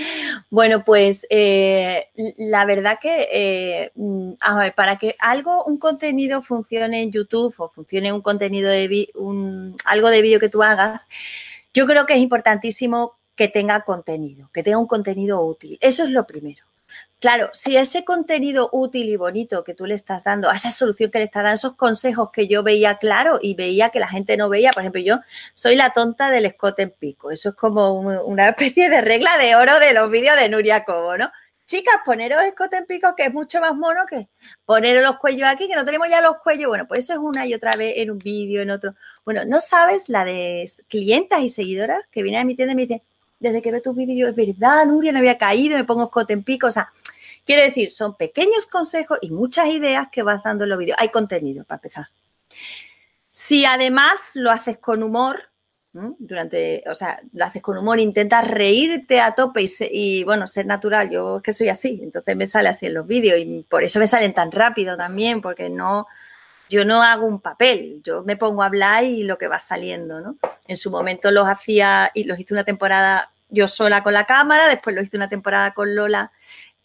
[0.50, 4.34] Bueno, pues eh, la verdad que eh, mm,
[4.74, 10.10] para que algo, un contenido funcione en YouTube o funcione un contenido de un, algo
[10.10, 11.06] de vídeo que tú hagas,
[11.74, 15.78] yo creo que es importantísimo que tenga contenido, que tenga un contenido útil.
[15.80, 16.65] Eso es lo primero.
[17.18, 21.10] Claro, si ese contenido útil y bonito que tú le estás dando, a esa solución
[21.10, 24.36] que le estás dando, esos consejos que yo veía claro y veía que la gente
[24.36, 25.16] no veía, por ejemplo, yo
[25.54, 27.30] soy la tonta del escote en pico.
[27.30, 31.16] Eso es como una especie de regla de oro de los vídeos de Nuria Cobo,
[31.16, 31.32] ¿no?
[31.66, 34.28] Chicas, poneros escote en pico, que es mucho más mono que
[34.66, 36.68] poneros los cuellos aquí, que no tenemos ya los cuellos.
[36.68, 38.94] Bueno, pues eso es una y otra vez en un vídeo, en otro.
[39.24, 42.82] Bueno, no sabes la de clientas y seguidoras que vienen a mi tienda y me
[42.82, 43.02] dicen,
[43.40, 46.42] desde que veo tus vídeos, es verdad, Nuria, no había caído, me pongo escote en
[46.42, 46.68] pico.
[46.68, 46.92] O sea,
[47.46, 50.98] Quiero decir, son pequeños consejos y muchas ideas que vas dando en los vídeos.
[51.00, 52.06] Hay contenido para empezar.
[53.30, 55.50] Si además lo haces con humor,
[56.18, 61.10] durante, o sea, lo haces con humor, intentas reírte a tope y, bueno, ser natural.
[61.10, 63.98] Yo es que soy así, entonces me sale así en los vídeos y por eso
[63.98, 66.06] me salen tan rápido también, porque no,
[66.68, 70.20] yo no hago un papel, yo me pongo a hablar y lo que va saliendo,
[70.20, 70.36] ¿no?
[70.66, 74.68] En su momento los hacía y los hice una temporada yo sola con la cámara,
[74.68, 76.32] después lo hice una temporada con Lola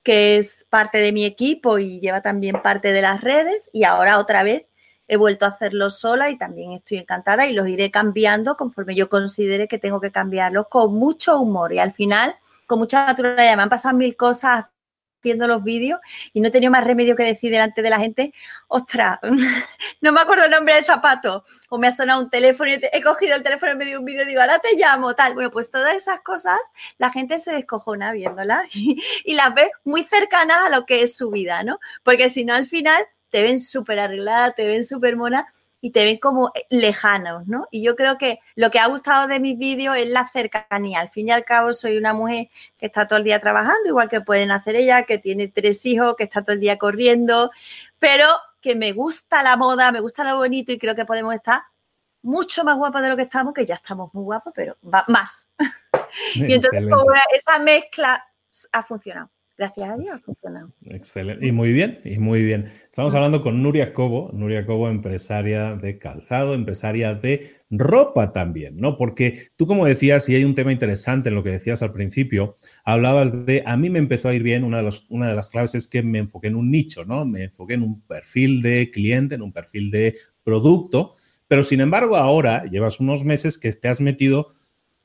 [0.04, 4.20] que es parte de mi equipo y lleva también parte de las redes y ahora
[4.20, 4.68] otra vez
[5.08, 9.10] he vuelto a hacerlo sola y también estoy encantada y los iré cambiando conforme yo
[9.10, 12.36] considere que tengo que cambiarlos con mucho humor y al final
[12.66, 13.58] con mucha naturalidad.
[13.58, 14.68] Me han pasado mil cosas
[15.22, 16.00] viendo los vídeos
[16.34, 18.34] y no he tenido más remedio que decir delante de la gente,
[18.68, 19.20] ostras,
[20.02, 23.02] no me acuerdo el nombre del zapato, o me ha sonado un teléfono y he
[23.02, 25.34] cogido el teléfono en medio de un vídeo y digo, ahora te llamo, tal.
[25.36, 26.60] Bueno, pues todas esas cosas
[26.98, 31.16] la gente se descojona viéndolas y, y las ve muy cercanas a lo que es
[31.16, 31.80] su vida, ¿no?
[32.04, 35.48] Porque si no, al final te ven súper arreglada, te ven súper mona
[35.82, 37.68] y te ven como lejanos, ¿no?
[37.72, 41.00] Y yo creo que lo que ha gustado de mis vídeos es la cercanía.
[41.00, 44.08] Al fin y al cabo soy una mujer que está todo el día trabajando, igual
[44.08, 47.50] que pueden hacer ella, que tiene tres hijos, que está todo el día corriendo,
[47.98, 48.28] pero
[48.62, 51.62] que me gusta la moda, me gusta lo bonito y creo que podemos estar
[52.24, 55.48] mucho más guapas de lo que estamos, que ya estamos muy guapos, pero más.
[56.36, 56.84] y entonces
[57.36, 58.24] esa mezcla
[58.72, 59.30] ha funcionado.
[59.58, 60.72] Gracias a Dios ha funcionado.
[60.86, 61.46] Excelente.
[61.46, 62.66] Y muy bien, y muy bien.
[62.66, 68.98] Estamos hablando con Nuria Cobo, Nuria Cobo, empresaria de calzado, empresaria de ropa también, ¿no?
[68.98, 72.58] Porque tú, como decías, y hay un tema interesante en lo que decías al principio,
[72.84, 75.74] hablabas de, a mí me empezó a ir bien, una de, una de las claves
[75.76, 77.26] es que me enfoqué en un nicho, ¿no?
[77.26, 81.14] Me enfoqué en un perfil de cliente, en un perfil de producto,
[81.48, 84.48] pero sin embargo ahora llevas unos meses que te has metido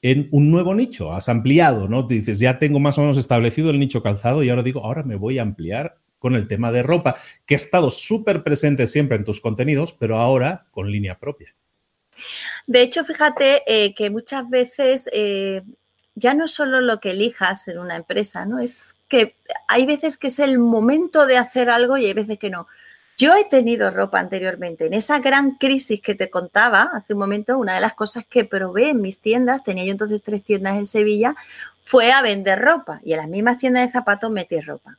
[0.02, 2.06] en un nuevo nicho, has ampliado, ¿no?
[2.06, 5.02] Te dices, ya tengo más o menos establecido el nicho calzado y ahora digo, ahora
[5.02, 9.16] me voy a ampliar con el tema de ropa, que ha estado súper presente siempre
[9.16, 11.54] en tus contenidos, pero ahora con línea propia.
[12.66, 15.62] De hecho, fíjate eh, que muchas veces eh,
[16.14, 18.58] ya no solo lo que elijas en una empresa, ¿no?
[18.58, 19.34] Es que
[19.68, 22.66] hay veces que es el momento de hacer algo y hay veces que no.
[23.18, 24.86] Yo he tenido ropa anteriormente.
[24.86, 28.44] En esa gran crisis que te contaba hace un momento, una de las cosas que
[28.44, 31.34] probé en mis tiendas, tenía yo entonces tres tiendas en Sevilla,
[31.84, 34.98] fue a vender ropa y en las mismas tiendas de zapatos metí ropa.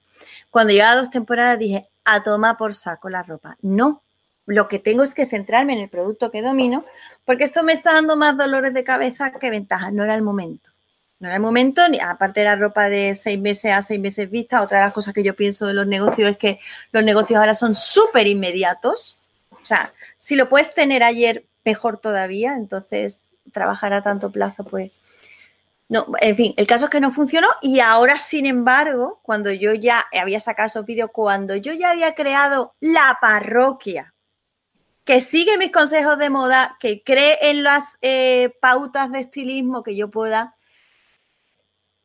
[0.49, 3.57] Cuando llevaba dos temporadas dije, a toma por saco la ropa.
[3.61, 4.01] No,
[4.47, 6.83] lo que tengo es que centrarme en el producto que domino,
[7.25, 10.71] porque esto me está dando más dolores de cabeza que ventajas, no era el momento.
[11.19, 14.29] No era el momento, ni aparte de la ropa de seis meses a seis meses
[14.29, 16.59] vista, otra de las cosas que yo pienso de los negocios es que
[16.91, 19.17] los negocios ahora son súper inmediatos.
[19.51, 22.55] O sea, si lo puedes tener ayer, mejor todavía.
[22.55, 24.91] Entonces, trabajar a tanto plazo, pues.
[25.89, 29.73] No, en fin, el caso es que no funcionó y ahora, sin embargo, cuando yo
[29.73, 34.13] ya había sacado esos vídeos, cuando yo ya había creado la parroquia,
[35.07, 39.95] que sigue mis consejos de moda, que cree en las eh, pautas de estilismo que
[39.95, 40.53] yo pueda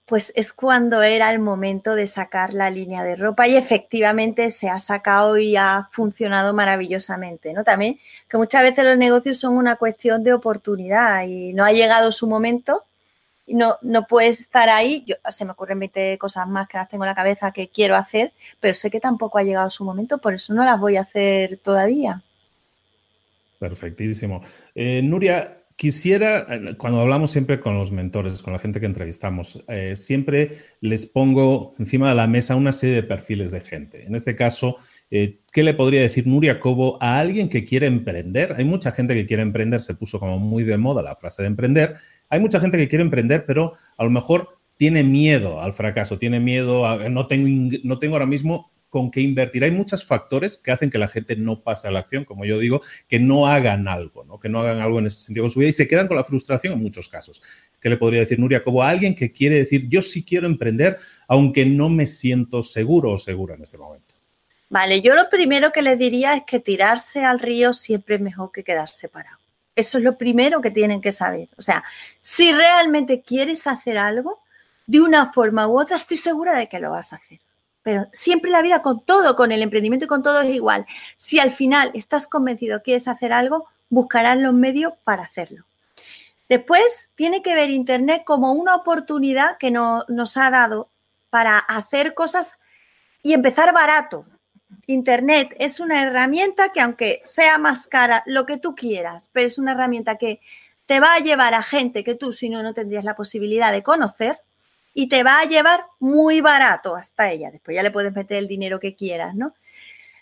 [0.07, 4.69] pues es cuando era el momento de sacar la línea de ropa y efectivamente se
[4.69, 7.65] ha sacado y ha funcionado maravillosamente, ¿no?
[7.65, 12.13] También que muchas veces los negocios son una cuestión de oportunidad y no ha llegado
[12.13, 12.85] su momento
[13.47, 15.03] y no, no puedes estar ahí.
[15.07, 17.97] Yo, se me ocurren 20 cosas más que las tengo en la cabeza que quiero
[17.97, 21.03] hacer, pero sé que tampoco ha llegado su momento, por eso no las voy a
[21.03, 22.23] hacer todavía.
[23.63, 24.41] Perfectísimo.
[24.75, 26.47] Eh, Nuria, Quisiera,
[26.77, 31.75] cuando hablamos siempre con los mentores, con la gente que entrevistamos, eh, siempre les pongo
[31.79, 34.07] encima de la mesa una serie de perfiles de gente.
[34.07, 34.77] En este caso,
[35.11, 38.55] eh, ¿qué le podría decir Nuria Cobo a alguien que quiere emprender?
[38.59, 41.49] Hay mucha gente que quiere emprender, se puso como muy de moda la frase de
[41.49, 41.95] emprender.
[42.29, 46.39] Hay mucha gente que quiere emprender, pero a lo mejor tiene miedo al fracaso, tiene
[46.39, 47.49] miedo a, no tengo,
[47.83, 49.65] no tengo ahora mismo con qué invertir.
[49.65, 52.59] Hay muchos factores que hacen que la gente no pase a la acción, como yo
[52.59, 54.39] digo, que no hagan algo, ¿no?
[54.39, 56.25] que no hagan algo en ese sentido con su vida y se quedan con la
[56.25, 57.41] frustración en muchos casos.
[57.81, 58.63] ¿Qué le podría decir Nuria?
[58.63, 63.19] Como alguien que quiere decir, yo sí quiero emprender, aunque no me siento seguro o
[63.19, 64.15] segura en este momento.
[64.69, 68.53] Vale, yo lo primero que le diría es que tirarse al río siempre es mejor
[68.53, 69.39] que quedarse parado.
[69.75, 71.49] Eso es lo primero que tienen que saber.
[71.57, 71.83] O sea,
[72.21, 74.43] si realmente quieres hacer algo,
[74.87, 77.39] de una forma u otra, estoy segura de que lo vas a hacer.
[77.83, 80.87] Pero siempre la vida con todo, con el emprendimiento y con todo es igual.
[81.17, 85.65] Si al final estás convencido, quieres hacer algo, buscarás los medios para hacerlo.
[86.49, 90.89] Después tiene que ver Internet como una oportunidad que nos ha dado
[91.31, 92.59] para hacer cosas
[93.23, 94.27] y empezar barato.
[94.87, 99.59] Internet es una herramienta que aunque sea más cara, lo que tú quieras, pero es
[99.59, 100.41] una herramienta que
[100.87, 103.83] te va a llevar a gente que tú si no no tendrías la posibilidad de
[103.83, 104.39] conocer
[104.95, 107.51] y te va a llevar muy barato hasta ella.
[107.51, 109.55] Después ya le puedes meter el dinero que quieras, ¿no?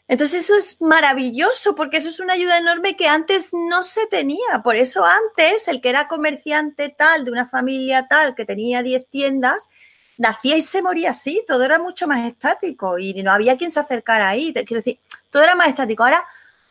[0.09, 4.61] Entonces eso es maravilloso porque eso es una ayuda enorme que antes no se tenía.
[4.65, 9.07] Por eso antes el que era comerciante tal, de una familia tal, que tenía 10
[9.09, 9.71] tiendas,
[10.19, 11.45] nacía y se moría así.
[11.47, 14.53] Todo era mucho más estático y no había quien se acercara ahí.
[14.53, 14.99] Quiero decir,
[15.31, 16.03] todo era más estático.
[16.03, 16.25] Ahora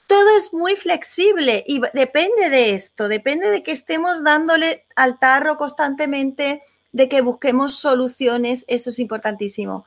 [0.09, 5.55] todo es muy flexible y depende de esto, depende de que estemos dándole al tarro
[5.55, 9.85] constantemente, de que busquemos soluciones, eso es importantísimo.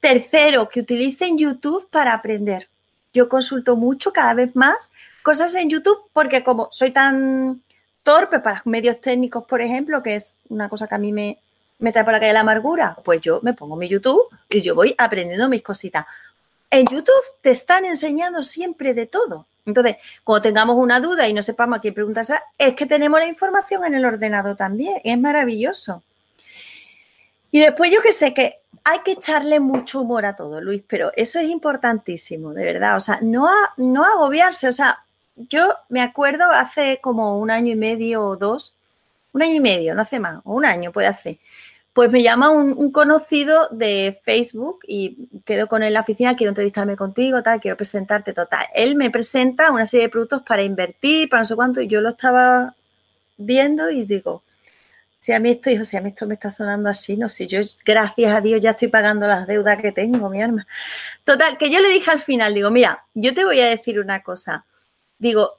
[0.00, 2.68] Tercero, que utilicen YouTube para aprender.
[3.12, 4.90] Yo consulto mucho, cada vez más,
[5.22, 7.62] cosas en YouTube, porque como soy tan
[8.02, 11.38] torpe para medios técnicos, por ejemplo, que es una cosa que a mí me,
[11.78, 14.74] me trae por la calle la amargura, pues yo me pongo mi YouTube y yo
[14.74, 16.06] voy aprendiendo mis cositas.
[16.70, 19.46] En YouTube te están enseñando siempre de todo.
[19.66, 23.26] Entonces, cuando tengamos una duda y no sepamos a quién preguntarse, es que tenemos la
[23.26, 25.00] información en el ordenador también.
[25.04, 26.02] Es maravilloso.
[27.54, 31.12] Y después yo que sé que hay que echarle mucho humor a todo, Luis, pero
[31.14, 32.96] eso es importantísimo, de verdad.
[32.96, 34.66] O sea, no, no agobiarse.
[34.66, 35.04] O sea,
[35.36, 38.74] yo me acuerdo hace como un año y medio o dos,
[39.32, 41.36] un año y medio, no hace más, o un año puede hacer.
[41.92, 46.50] Pues me llama un, conocido de Facebook y quedo con él en la oficina, quiero
[46.50, 48.66] entrevistarme contigo, tal, quiero presentarte, total.
[48.74, 52.00] Él me presenta una serie de productos para invertir, para no sé cuánto, y yo
[52.00, 52.74] lo estaba
[53.36, 54.42] viendo y digo,
[55.24, 57.46] si a mí esto, hijo, si a mí esto me está sonando así, no sé,
[57.46, 60.66] yo gracias a Dios ya estoy pagando las deudas que tengo, mi alma.
[61.24, 64.22] Total, que yo le dije al final, digo, mira, yo te voy a decir una
[64.22, 64.66] cosa.
[65.16, 65.52] Digo,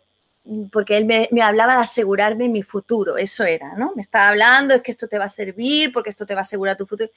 [0.71, 3.91] porque él me, hablaba de asegurarme mi futuro, eso era, ¿no?
[3.95, 6.43] Me estaba hablando, es que esto te va a servir, porque esto te va a
[6.43, 7.09] asegurar tu futuro.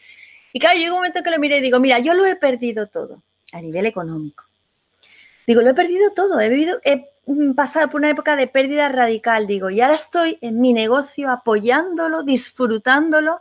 [0.55, 2.87] Y claro, llegó un momento que lo miré y digo, mira, yo lo he perdido
[2.87, 4.45] todo a nivel económico.
[5.47, 7.11] Digo, lo he perdido todo, he vivido, he
[7.55, 12.23] pasado por una época de pérdida radical, digo, y ahora estoy en mi negocio apoyándolo,
[12.23, 13.41] disfrutándolo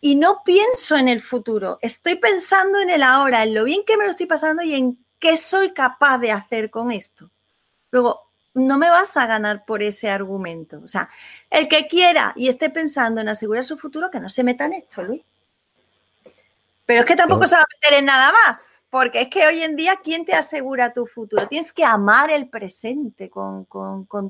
[0.00, 3.96] y no pienso en el futuro, estoy pensando en el ahora, en lo bien que
[3.96, 7.30] me lo estoy pasando y en qué soy capaz de hacer con esto.
[7.92, 10.80] Luego, no me vas a ganar por ese argumento.
[10.84, 11.08] O sea,
[11.50, 14.74] el que quiera y esté pensando en asegurar su futuro, que no se meta en
[14.74, 15.22] esto, Luis.
[16.84, 19.62] Pero es que tampoco se va a meter en nada más, porque es que hoy
[19.62, 21.48] en día, ¿quién te asegura tu futuro?
[21.48, 23.66] Tienes que amar el presente con,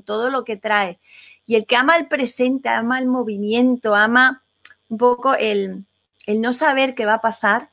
[0.05, 0.99] todo lo que trae.
[1.45, 4.41] Y el que ama el presente, ama el movimiento, ama
[4.87, 5.83] un poco el,
[6.27, 7.71] el no saber qué va a pasar,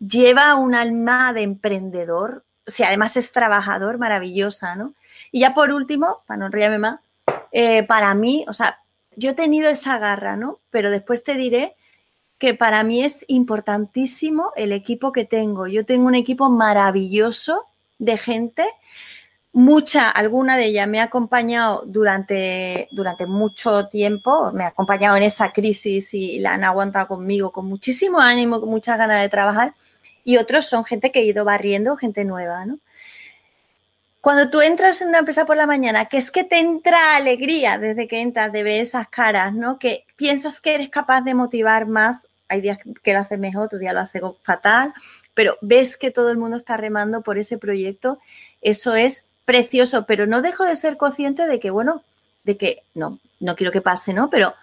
[0.00, 4.94] lleva un alma de emprendedor, si además es trabajador, maravillosa, ¿no?
[5.30, 7.00] Y ya por último, para no enrollarme más,
[7.52, 8.80] eh, para mí, o sea,
[9.14, 10.58] yo he tenido esa garra, ¿no?
[10.70, 11.76] Pero después te diré
[12.38, 15.66] que para mí es importantísimo el equipo que tengo.
[15.66, 17.64] Yo tengo un equipo maravilloso
[17.98, 18.64] de gente,
[19.52, 25.22] mucha, alguna de ellas me ha acompañado durante, durante mucho tiempo, me ha acompañado en
[25.22, 29.72] esa crisis y la han aguantado conmigo con muchísimo ánimo, con muchas ganas de trabajar,
[30.24, 32.78] y otros son gente que he ido barriendo, gente nueva, ¿no?
[34.26, 37.78] Cuando tú entras en una empresa por la mañana, que es que te entra alegría
[37.78, 39.78] desde que entras de ver esas caras, ¿no?
[39.78, 43.78] Que piensas que eres capaz de motivar más hay días que lo hace mejor, otro
[43.78, 44.92] día lo hace fatal,
[45.32, 48.18] pero ves que todo el mundo está remando por ese proyecto,
[48.62, 52.02] eso es precioso, pero no dejo de ser consciente de que, bueno,
[52.42, 54.28] de que no, no quiero que pase, ¿no?
[54.28, 54.54] Pero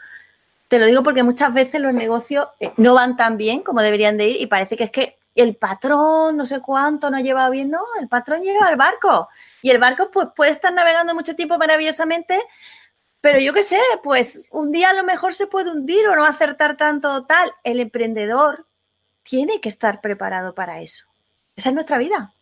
[0.68, 4.18] te lo digo porque muchas veces los negocios eh, no van tan bien como deberían
[4.18, 7.50] de ir y parece que es que el patrón no sé cuánto no ha llevado
[7.52, 9.30] bien, no, el patrón llega al barco
[9.64, 12.38] y el barco pues puede estar navegando mucho tiempo maravillosamente,
[13.22, 16.26] pero yo qué sé, pues un día a lo mejor se puede hundir o no
[16.26, 17.50] acertar tanto tal.
[17.64, 18.68] El emprendedor
[19.24, 21.06] tiene que estar preparado para eso.
[21.56, 22.34] Esa es nuestra vida.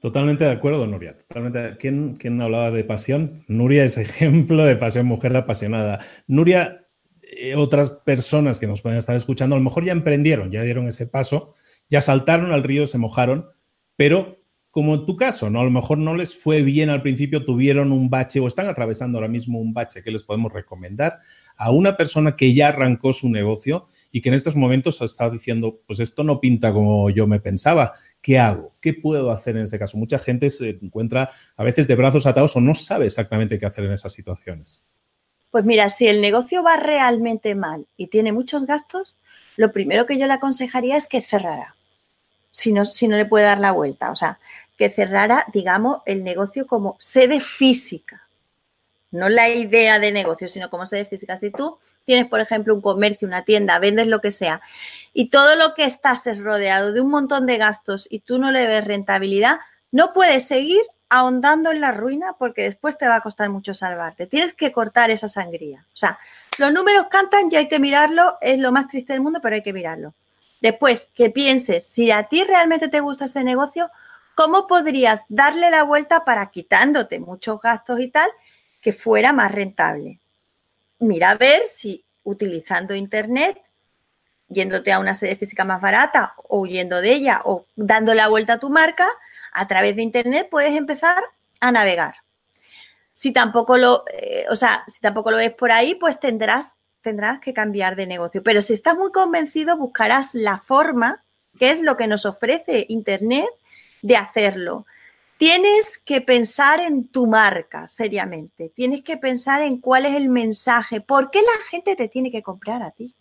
[0.00, 1.18] Totalmente de acuerdo, Nuria.
[1.18, 1.76] Totalmente.
[1.78, 3.44] ¿Quién, ¿Quién, hablaba de pasión?
[3.46, 5.98] Nuria es ejemplo de pasión, mujer apasionada.
[6.26, 6.86] Nuria,
[7.20, 10.86] eh, otras personas que nos pueden estar escuchando, a lo mejor ya emprendieron, ya dieron
[10.86, 11.52] ese paso,
[11.90, 13.50] ya saltaron al río, se mojaron,
[13.96, 14.38] pero
[14.76, 15.62] como en tu caso, ¿no?
[15.62, 19.16] A lo mejor no les fue bien al principio, tuvieron un bache o están atravesando
[19.16, 21.18] ahora mismo un bache que les podemos recomendar
[21.56, 25.30] a una persona que ya arrancó su negocio y que en estos momentos ha estado
[25.30, 28.74] diciendo, pues esto no pinta como yo me pensaba, ¿qué hago?
[28.82, 29.96] ¿Qué puedo hacer en ese caso?
[29.96, 33.86] Mucha gente se encuentra a veces de brazos atados o no sabe exactamente qué hacer
[33.86, 34.82] en esas situaciones.
[35.50, 39.16] Pues mira, si el negocio va realmente mal y tiene muchos gastos,
[39.56, 41.76] lo primero que yo le aconsejaría es que cerrara,
[42.52, 44.10] si no, si no le puede dar la vuelta.
[44.10, 44.38] O sea,
[44.76, 48.22] que cerrara, digamos, el negocio como sede física.
[49.10, 51.36] No la idea de negocio, sino como sede física.
[51.36, 54.60] Si tú tienes, por ejemplo, un comercio, una tienda, vendes lo que sea,
[55.12, 58.50] y todo lo que estás es rodeado de un montón de gastos y tú no
[58.50, 59.58] le ves rentabilidad,
[59.90, 64.26] no puedes seguir ahondando en la ruina porque después te va a costar mucho salvarte.
[64.26, 65.84] Tienes que cortar esa sangría.
[65.94, 66.18] O sea,
[66.58, 69.62] los números cantan y hay que mirarlo, es lo más triste del mundo, pero hay
[69.62, 70.14] que mirarlo.
[70.60, 73.90] Después, que pienses, si a ti realmente te gusta este negocio,
[74.36, 78.30] ¿cómo podrías darle la vuelta para quitándote muchos gastos y tal,
[78.80, 80.20] que fuera más rentable?
[81.00, 83.58] Mira a ver si utilizando Internet,
[84.48, 88.54] yéndote a una sede física más barata o huyendo de ella o dando la vuelta
[88.54, 89.08] a tu marca,
[89.52, 91.24] a través de Internet puedes empezar
[91.60, 92.16] a navegar.
[93.14, 97.40] Si tampoco lo, eh, o sea, si tampoco lo ves por ahí, pues tendrás, tendrás
[97.40, 98.42] que cambiar de negocio.
[98.42, 101.24] Pero si estás muy convencido, buscarás la forma,
[101.58, 103.48] que es lo que nos ofrece Internet,
[104.06, 104.86] de hacerlo.
[105.36, 111.00] Tienes que pensar en tu marca seriamente, tienes que pensar en cuál es el mensaje,
[111.00, 113.12] por qué la gente te tiene que comprar a ti.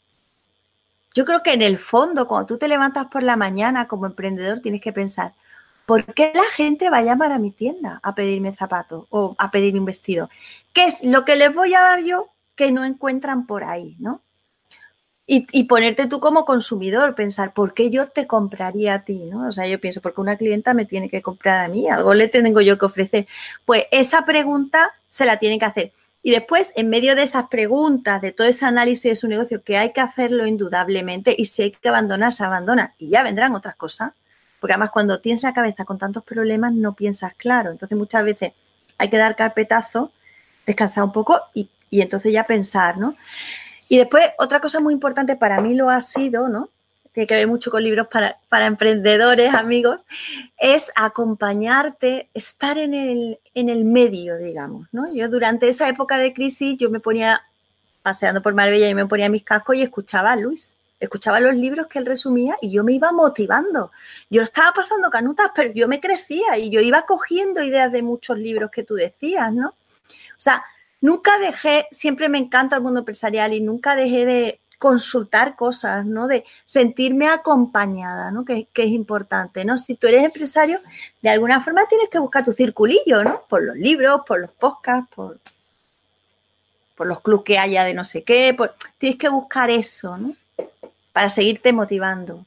[1.14, 4.62] Yo creo que en el fondo, cuando tú te levantas por la mañana como emprendedor,
[4.62, 5.34] tienes que pensar,
[5.86, 9.50] ¿por qué la gente va a llamar a mi tienda a pedirme zapatos o a
[9.50, 10.30] pedirme un vestido?
[10.72, 14.22] ¿Qué es lo que les voy a dar yo que no encuentran por ahí, no?
[15.28, 19.24] Y, ponerte tú como consumidor, pensar, ¿por qué yo te compraría a ti?
[19.32, 19.48] ¿no?
[19.48, 21.90] O sea, yo pienso, porque una clienta me tiene que comprar a mí?
[21.90, 23.28] Algo le tengo yo que ofrecer.
[23.66, 25.92] Pues esa pregunta se la tiene que hacer.
[26.22, 29.78] Y después, en medio de esas preguntas, de todo ese análisis de su negocio, que
[29.78, 33.76] hay que hacerlo indudablemente, y si hay que abandonar, se abandona, y ya vendrán otras
[33.76, 34.12] cosas.
[34.60, 37.72] Porque además, cuando tienes la cabeza con tantos problemas, no piensas claro.
[37.72, 38.54] Entonces, muchas veces
[39.00, 40.12] hay que dar carpetazo,
[40.68, 43.16] descansar un poco y, y entonces ya pensar, ¿no?
[43.90, 46.70] Y después, otra cosa muy importante para mí lo ha sido, ¿no?
[47.14, 50.04] Tiene que ver mucho con libros para, para emprendedores, amigos,
[50.58, 55.14] es acompañarte, estar en el, en el medio, digamos, ¿no?
[55.14, 57.42] Yo durante esa época de crisis, yo me ponía
[58.02, 61.88] paseando por Marbella y me ponía mis cascos y escuchaba a Luis, escuchaba los libros
[61.88, 63.92] que él resumía y yo me iba motivando.
[64.30, 68.38] Yo estaba pasando canutas, pero yo me crecía y yo iba cogiendo ideas de muchos
[68.38, 69.70] libros que tú decías, ¿no?
[69.70, 69.74] O
[70.38, 70.64] sea,
[71.06, 76.28] nunca dejé, siempre me encanta el mundo empresarial y nunca dejé de consultar cosas, ¿no?
[76.28, 78.44] De sentirme acompañada, ¿no?
[78.44, 79.78] Que, es importante, ¿no?
[79.78, 80.80] Si tú eres empresario,
[81.22, 83.42] de alguna forma tienes que buscar tu circulillo, ¿no?
[83.48, 85.40] Por los libros, por los podcasts, por,
[86.96, 88.58] por los clubs que haya de no sé qué,
[88.98, 90.34] tienes que buscar eso, ¿no?
[91.14, 92.46] Para seguirte motivando.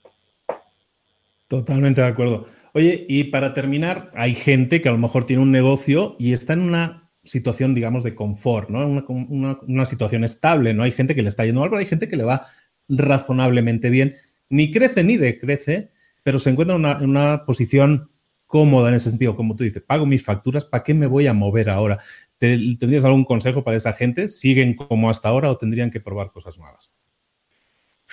[1.46, 2.48] Totalmente de acuerdo.
[2.74, 6.52] Oye, y para terminar, hay gente que a lo mejor tiene un negocio y está
[6.52, 8.86] en una situación, digamos, de confort, ¿no?
[9.08, 10.82] Una, situación estable, ¿no?
[10.82, 12.46] Hay gente que le está yendo mal, pero hay gente que le va
[12.88, 14.16] razonablemente bien.
[14.48, 15.90] Ni crece ni decrece,
[16.22, 18.10] pero se encuentra en una, posición
[18.46, 19.36] cómoda en ese sentido.
[19.36, 21.98] Como tú dices, pago mis facturas, ¿para qué me voy a mover ahora?
[22.38, 24.28] ¿Tendrías algún consejo para esa gente?
[24.28, 26.92] ¿Siguen como hasta ahora o tendrían que probar cosas nuevas?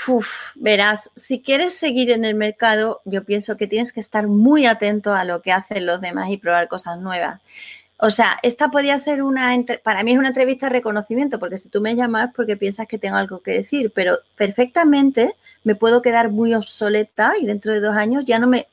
[0.07, 4.66] Uf, verás, si quieres seguir en el mercado, yo pienso que tienes que estar muy
[4.66, 7.41] atento a lo que hacen los demás y probar cosas nuevas.
[7.98, 11.70] O sea, esta podría ser una, para mí es una entrevista de reconocimiento, porque si
[11.70, 15.34] tú me llamas es porque piensas que tengo algo que decir, pero perfectamente
[15.64, 18.68] me puedo quedar muy obsoleta y dentro de dos años ya no me,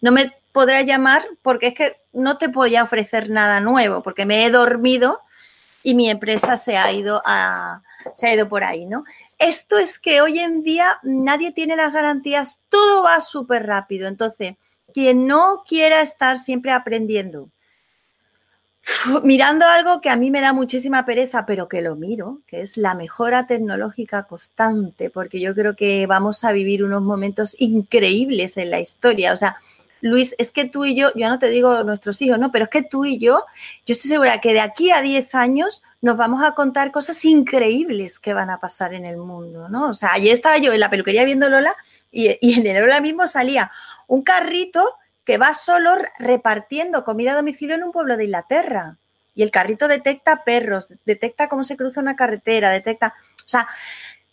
[0.00, 4.26] no me podrá llamar porque es que no te voy a ofrecer nada nuevo, porque
[4.26, 5.20] me he dormido
[5.82, 7.82] y mi empresa se ha ido a,
[8.14, 9.04] se ha ido por ahí, ¿no?
[9.38, 14.08] esto es que hoy en día nadie tiene las garantías, todo va súper rápido.
[14.08, 14.54] Entonces,
[14.94, 17.50] quien no quiera estar siempre aprendiendo,
[19.24, 22.76] mirando algo que a mí me da muchísima pereza, pero que lo miro, que es
[22.76, 28.70] la mejora tecnológica constante, porque yo creo que vamos a vivir unos momentos increíbles en
[28.70, 29.32] la historia.
[29.32, 29.56] O sea,
[30.00, 32.70] Luis, es que tú y yo, yo no te digo nuestros hijos, no, pero es
[32.70, 33.44] que tú y yo,
[33.86, 38.20] yo estoy segura que de aquí a 10 años nos vamos a contar cosas increíbles
[38.20, 39.88] que van a pasar en el mundo, ¿no?
[39.88, 41.74] O sea, ayer estaba yo en la peluquería viendo Lola
[42.12, 43.72] y, y en el Lola mismo salía
[44.06, 44.84] un carrito
[45.26, 48.96] que va solo repartiendo comida a domicilio en un pueblo de Inglaterra.
[49.34, 53.12] Y el carrito detecta perros, detecta cómo se cruza una carretera, detecta...
[53.40, 53.66] O sea,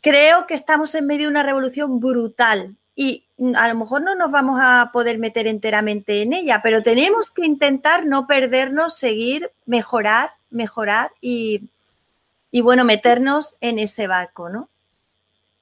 [0.01, 3.25] creo que estamos en medio de una revolución brutal y
[3.55, 7.45] a lo mejor no nos vamos a poder meter enteramente en ella, pero tenemos que
[7.45, 11.69] intentar no perdernos, seguir, mejorar, mejorar y,
[12.51, 14.69] y bueno, meternos en ese barco, ¿no?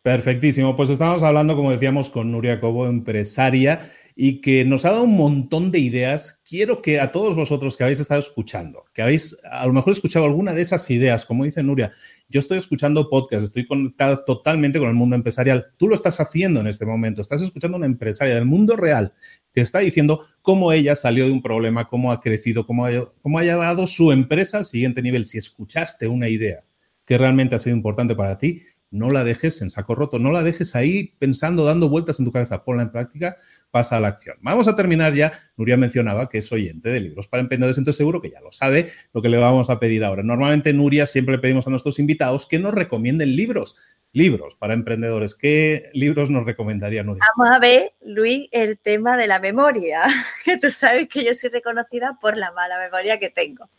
[0.01, 0.75] Perfectísimo.
[0.75, 5.15] Pues estamos hablando, como decíamos, con Nuria Cobo, empresaria y que nos ha dado un
[5.15, 6.39] montón de ideas.
[6.47, 10.25] Quiero que a todos vosotros que habéis estado escuchando, que habéis a lo mejor escuchado
[10.25, 11.91] alguna de esas ideas, como dice Nuria,
[12.29, 15.67] yo estoy escuchando podcast, estoy conectado totalmente con el mundo empresarial.
[15.77, 19.13] Tú lo estás haciendo en este momento, estás escuchando a una empresaria del mundo real
[19.53, 22.91] que está diciendo cómo ella salió de un problema, cómo ha crecido, cómo ha,
[23.21, 25.25] cómo ha llevado su empresa al siguiente nivel.
[25.25, 26.63] Si escuchaste una idea
[27.05, 30.43] que realmente ha sido importante para ti, no la dejes en saco roto, no la
[30.43, 33.37] dejes ahí pensando, dando vueltas en tu cabeza, ponla en práctica,
[33.71, 34.37] pasa a la acción.
[34.41, 38.21] Vamos a terminar ya, Nuria mencionaba que es oyente de libros para emprendedores, entonces seguro
[38.21, 40.21] que ya lo sabe lo que le vamos a pedir ahora.
[40.23, 43.75] Normalmente, Nuria, siempre le pedimos a nuestros invitados que nos recomienden libros.
[44.13, 45.35] Libros para emprendedores.
[45.35, 47.23] ¿Qué libros nos recomendaría Nuria?
[47.37, 50.01] Vamos a ver, Luis, el tema de la memoria,
[50.45, 53.69] que tú sabes que yo soy reconocida por la mala memoria que tengo.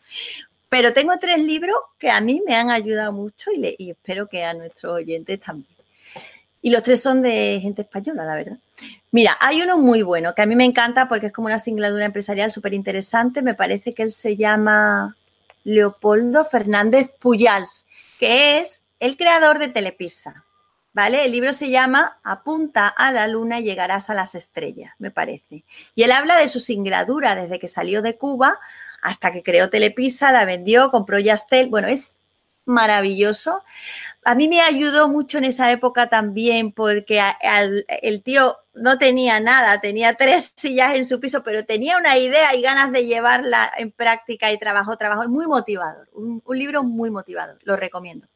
[0.71, 4.43] Pero tengo tres libros que a mí me han ayudado mucho y, y espero que
[4.43, 5.69] a nuestros oyentes también.
[6.63, 8.57] Y los tres son de gente española, la verdad.
[9.11, 12.07] Mira, hay uno muy bueno que a mí me encanta porque es como una singladura
[12.07, 13.43] empresarial súper interesante.
[13.43, 15.17] Me parece que él se llama
[15.65, 17.85] Leopoldo Fernández Puyals,
[18.19, 20.45] que es el creador de Telepizza.
[20.95, 21.25] ¿Vale?
[21.25, 25.65] El libro se llama Apunta a la luna y llegarás a las estrellas, me parece.
[25.95, 28.59] Y él habla de su singladura desde que salió de Cuba
[29.01, 31.69] hasta que creó Telepisa, la vendió, compró Yastel.
[31.69, 32.19] Bueno, es
[32.67, 33.63] maravilloso.
[34.25, 37.21] A mí me ayudó mucho en esa época también porque
[38.03, 42.55] el tío no tenía nada, tenía tres sillas en su piso, pero tenía una idea
[42.55, 45.23] y ganas de llevarla en práctica y trabajo, trabajo.
[45.23, 48.29] Es muy motivador, un, libro muy motivador, lo recomiendo.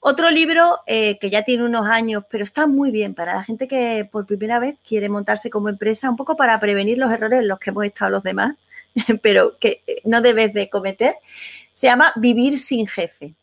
[0.00, 3.68] Otro libro eh, que ya tiene unos años, pero está muy bien para la gente
[3.68, 7.48] que por primera vez quiere montarse como empresa, un poco para prevenir los errores en
[7.48, 8.56] los que hemos estado los demás
[9.22, 11.14] pero que no debes de cometer,
[11.72, 13.34] se llama Vivir sin jefe.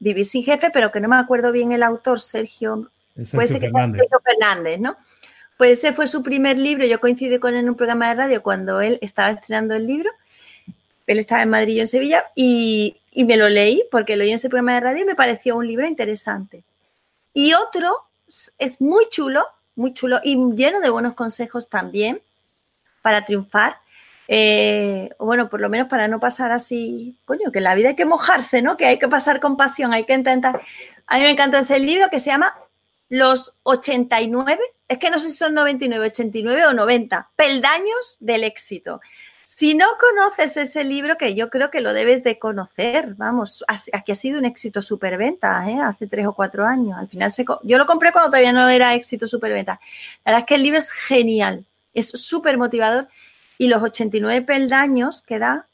[0.00, 2.88] Vivir sin jefe, pero que no me acuerdo bien el autor, Sergio,
[3.34, 4.00] puede ser que Fernández.
[4.00, 4.96] Sergio Fernández, ¿no?
[5.56, 8.42] Pues ese fue su primer libro, yo coincidí con él en un programa de radio
[8.42, 10.10] cuando él estaba estrenando el libro,
[11.06, 14.28] él estaba en Madrid y en Sevilla, y, y me lo leí porque lo oí
[14.28, 16.62] en ese programa de radio y me pareció un libro interesante.
[17.34, 17.92] Y otro
[18.58, 22.20] es muy chulo, muy chulo y lleno de buenos consejos también
[23.02, 23.76] para triunfar,
[24.30, 28.04] eh, bueno, por lo menos para no pasar así, coño, que la vida hay que
[28.04, 28.76] mojarse, ¿no?
[28.76, 30.60] Que hay que pasar con pasión, hay que intentar.
[31.06, 32.54] A mí me encanta ese libro que se llama
[33.08, 39.00] Los 89, es que no sé si son 99, 89 o 90, peldaños del éxito.
[39.44, 43.64] Si no conoces ese libro, que yo creo que lo debes de conocer, vamos,
[43.94, 45.78] aquí ha sido un éxito superventa, ¿eh?
[45.80, 46.98] hace tres o cuatro años.
[46.98, 49.80] Al final se, yo lo compré cuando todavía no era éxito superventa.
[50.26, 51.64] La verdad es que el libro es genial,
[51.94, 53.08] es súper motivador
[53.58, 55.66] y los 89 peldaños que da,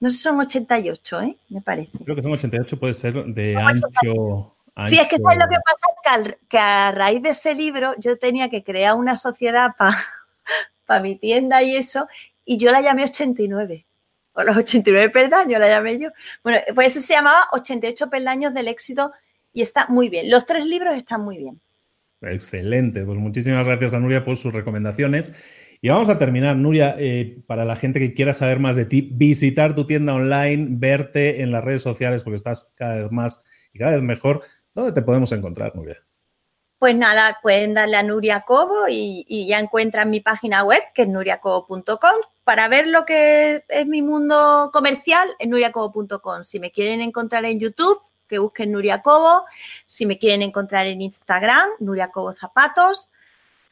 [0.00, 1.36] no sé son 88, ¿eh?
[1.50, 1.98] me parece.
[2.04, 4.54] Creo que son 88, puede ser de ancho,
[4.88, 6.36] Sí, es que ¿sabes lo que pasa?
[6.48, 11.62] Que, a raíz de ese libro yo tenía que crear una sociedad para mi tienda
[11.62, 12.08] y eso,
[12.44, 13.84] y yo la llamé 89.
[14.34, 16.08] O los 89 peldaños la llamé yo.
[16.42, 19.12] Bueno, pues ese se llamaba 88 peldaños del éxito
[19.52, 20.30] y está muy bien.
[20.30, 21.60] Los tres libros están muy bien.
[22.22, 25.34] Excelente, pues muchísimas gracias a Nuria por sus recomendaciones.
[25.84, 29.00] Y vamos a terminar, Nuria, eh, para la gente que quiera saber más de ti,
[29.00, 33.80] visitar tu tienda online, verte en las redes sociales, porque estás cada vez más y
[33.80, 34.42] cada vez mejor.
[34.74, 35.96] ¿Dónde te podemos encontrar, Nuria?
[36.78, 41.08] Pues nada, pueden darle a Nuria Cobo y, ya encuentran mi página web, que es
[41.08, 41.96] nuriacobo.com.
[42.44, 46.44] Para ver lo que es mi mundo comercial, en nuriacobo.com.
[46.44, 49.46] Si me quieren encontrar en YouTube, que busquen Nuria Cobo.
[49.84, 53.08] Si me quieren encontrar en Instagram, Nuria Cobo Zapatos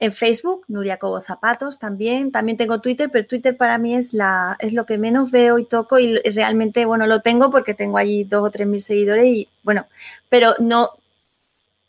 [0.01, 2.33] en Facebook, Nuria Cobo Zapatos también.
[2.33, 5.67] También tengo Twitter, pero Twitter para mí es, la, es lo que menos veo y
[5.67, 9.49] toco y realmente, bueno, lo tengo porque tengo allí dos o tres mil seguidores y,
[9.63, 9.87] bueno,
[10.31, 10.91] pero no,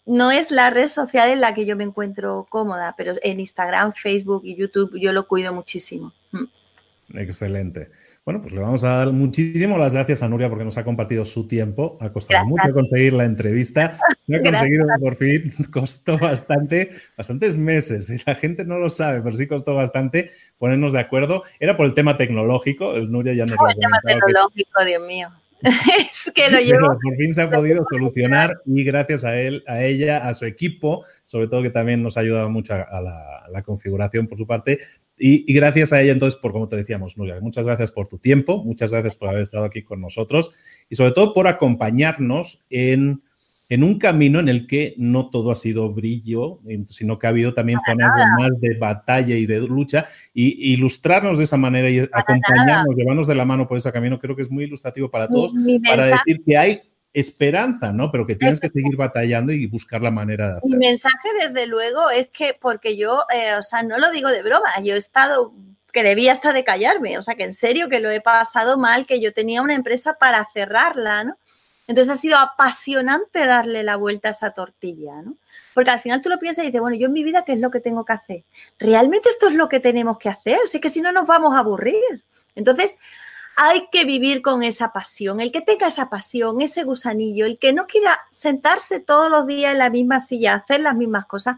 [0.05, 3.93] no es la red social en la que yo me encuentro cómoda, pero en Instagram,
[3.93, 6.11] Facebook y YouTube yo lo cuido muchísimo.
[6.31, 7.17] Mm.
[7.17, 7.89] Excelente.
[8.23, 11.25] Bueno, pues le vamos a dar muchísimo las gracias a Nuria porque nos ha compartido
[11.25, 11.97] su tiempo.
[11.99, 13.97] Ha costado mucho conseguir la entrevista.
[14.19, 15.51] Se ha conseguido por fin.
[15.73, 18.11] Costó bastante, bastantes meses.
[18.11, 21.41] Y la gente no lo sabe, pero sí costó bastante ponernos de acuerdo.
[21.59, 22.93] Era por el tema tecnológico.
[22.93, 25.29] El Nuria ya nos lo El tema tecnológico, Dios mío.
[26.11, 26.97] es que lo llevo.
[27.01, 31.03] por fin se ha podido solucionar y gracias a él, a ella, a su equipo,
[31.25, 33.01] sobre todo que también nos ha ayudado mucho a
[33.49, 34.79] la configuración por su parte,
[35.23, 38.63] y, gracias a ella, entonces, por como te decíamos, Nuria, muchas gracias por tu tiempo,
[38.63, 40.51] muchas gracias por haber estado aquí con nosotros
[40.89, 43.21] y sobre todo por acompañarnos en,
[43.71, 47.53] en un camino en el que no todo ha sido brillo, sino que ha habido
[47.53, 50.03] también zonas de más de batalla y de lucha,
[50.33, 54.35] y ilustrarnos de esa manera y acompañarnos, llevarnos de la mano por ese camino, creo
[54.35, 55.53] que es muy ilustrativo para todos,
[55.87, 56.81] para decir que hay
[57.13, 58.11] esperanza, ¿no?
[58.11, 60.77] Pero que tienes que seguir batallando y buscar la manera de hacerlo.
[60.77, 64.43] Mi mensaje, desde luego, es que, porque yo, eh, o sea, no lo digo de
[64.43, 65.53] broma, yo he estado
[65.93, 69.05] que debía hasta de callarme, o sea, que en serio que lo he pasado mal,
[69.05, 71.37] que yo tenía una empresa para cerrarla, ¿no?
[71.91, 75.35] Entonces ha sido apasionante darle la vuelta a esa tortilla, ¿no?
[75.73, 77.59] Porque al final tú lo piensas y dices, bueno, yo en mi vida, ¿qué es
[77.59, 78.43] lo que tengo que hacer?
[78.79, 80.59] ¿Realmente esto es lo que tenemos que hacer?
[80.67, 82.23] Si es que si no nos vamos a aburrir.
[82.55, 82.97] Entonces,
[83.57, 85.41] hay que vivir con esa pasión.
[85.41, 89.73] El que tenga esa pasión, ese gusanillo, el que no quiera sentarse todos los días
[89.73, 91.57] en la misma silla, hacer las mismas cosas,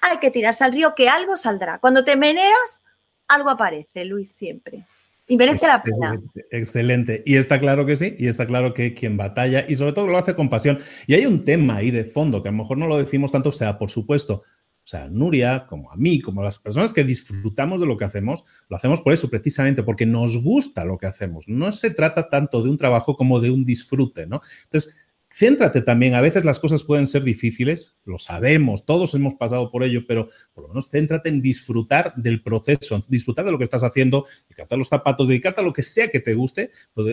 [0.00, 1.80] hay que tirarse al río que algo saldrá.
[1.80, 2.82] Cuando te meneas,
[3.26, 4.84] algo aparece, Luis, siempre.
[5.32, 6.20] Y merece la pena.
[6.50, 7.22] Excelente.
[7.24, 10.18] Y está claro que sí, y está claro que quien batalla, y sobre todo lo
[10.18, 10.78] hace con pasión.
[11.06, 13.48] Y hay un tema ahí de fondo que a lo mejor no lo decimos tanto,
[13.48, 17.02] o sea, por supuesto, o sea, Nuria, como a mí, como a las personas que
[17.02, 21.06] disfrutamos de lo que hacemos, lo hacemos por eso, precisamente, porque nos gusta lo que
[21.06, 21.48] hacemos.
[21.48, 24.42] No se trata tanto de un trabajo como de un disfrute, ¿no?
[24.64, 24.94] Entonces,
[25.32, 26.14] céntrate también.
[26.14, 30.28] A veces las cosas pueden ser difíciles, lo sabemos, todos hemos pasado por ello, pero
[30.52, 34.74] por lo menos céntrate en disfrutar del proceso, disfrutar de lo que estás haciendo, dedicarte
[34.74, 36.70] a los zapatos, dedicarte a lo que sea que te guste,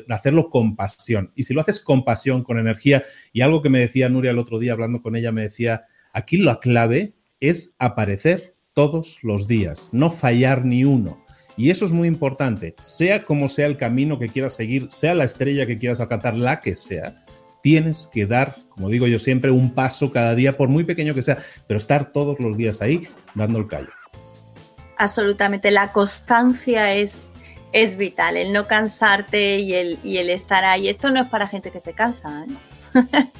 [0.10, 1.32] hacerlo con pasión.
[1.36, 4.40] Y si lo haces con pasión, con energía, y algo que me decía Nuria el
[4.40, 9.90] otro día hablando con ella, me decía, aquí la clave es aparecer todos los días,
[9.92, 11.24] no fallar ni uno.
[11.58, 15.26] Y eso es muy importante, sea como sea el camino que quieras seguir, sea la
[15.26, 17.26] estrella que quieras alcanzar, la que sea,
[17.62, 21.22] tienes que dar, como digo yo siempre, un paso cada día, por muy pequeño que
[21.22, 21.38] sea,
[21.68, 23.90] pero estar todos los días ahí dando el callo.
[24.98, 27.24] Absolutamente, la constancia es,
[27.72, 30.90] es vital, el no cansarte y el, y el estar ahí.
[30.90, 32.46] Esto no es para gente que se cansa.
[32.46, 32.54] ¿eh?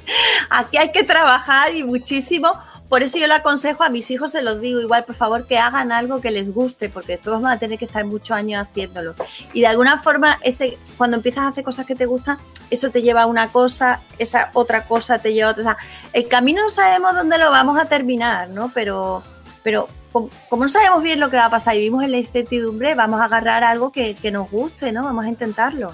[0.50, 2.52] Aquí hay que trabajar y muchísimo
[2.90, 5.58] por eso yo le aconsejo a mis hijos, se los digo igual, por favor, que
[5.58, 9.14] hagan algo que les guste, porque todos van a tener que estar muchos años haciéndolo.
[9.52, 12.38] Y de alguna forma, ese, cuando empiezas a hacer cosas que te gustan,
[12.68, 15.60] eso te lleva a una cosa, esa otra cosa te lleva a otra.
[15.60, 15.76] O sea,
[16.12, 18.72] el camino no sabemos dónde lo vamos a terminar, ¿no?
[18.74, 19.22] Pero,
[19.62, 22.96] pero como, no sabemos bien lo que va a pasar y vivimos en la incertidumbre,
[22.96, 25.04] vamos a agarrar algo que, que nos guste, ¿no?
[25.04, 25.92] Vamos a intentarlo.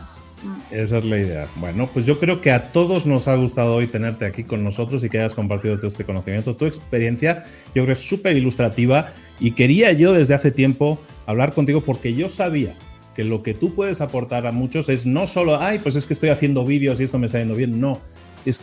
[0.70, 1.49] Esa es la idea.
[1.57, 5.03] Bueno, pues yo creo que a todos nos ha gustado hoy tenerte aquí con nosotros
[5.03, 6.57] y que hayas compartido todo este conocimiento.
[6.57, 11.80] Tu experiencia, yo creo, es súper ilustrativa y quería yo desde hace tiempo hablar contigo
[11.82, 12.74] porque yo sabía
[13.14, 16.12] que lo que tú puedes aportar a muchos es no solo, ay, pues es que
[16.12, 18.01] estoy haciendo vídeos y esto me está yendo bien, no,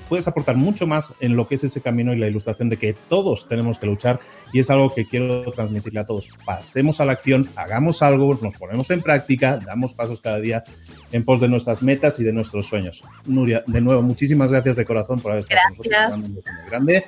[0.08, 2.94] puedes aportar mucho más en lo que es ese camino y la ilustración de que
[2.94, 4.20] todos tenemos que luchar
[4.52, 6.30] y es algo que quiero transmitirle a todos.
[6.46, 10.64] Pasemos a la acción, hagamos algo, nos ponemos en práctica, damos pasos cada día
[11.12, 13.04] en pos de nuestras metas y de nuestros sueños.
[13.26, 16.46] Nuria, de nuevo, muchísimas gracias de corazón por haber estado con nosotros.
[16.70, 17.06] Grande.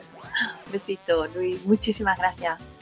[0.72, 1.64] besito, Luis.
[1.66, 2.75] Muchísimas gracias.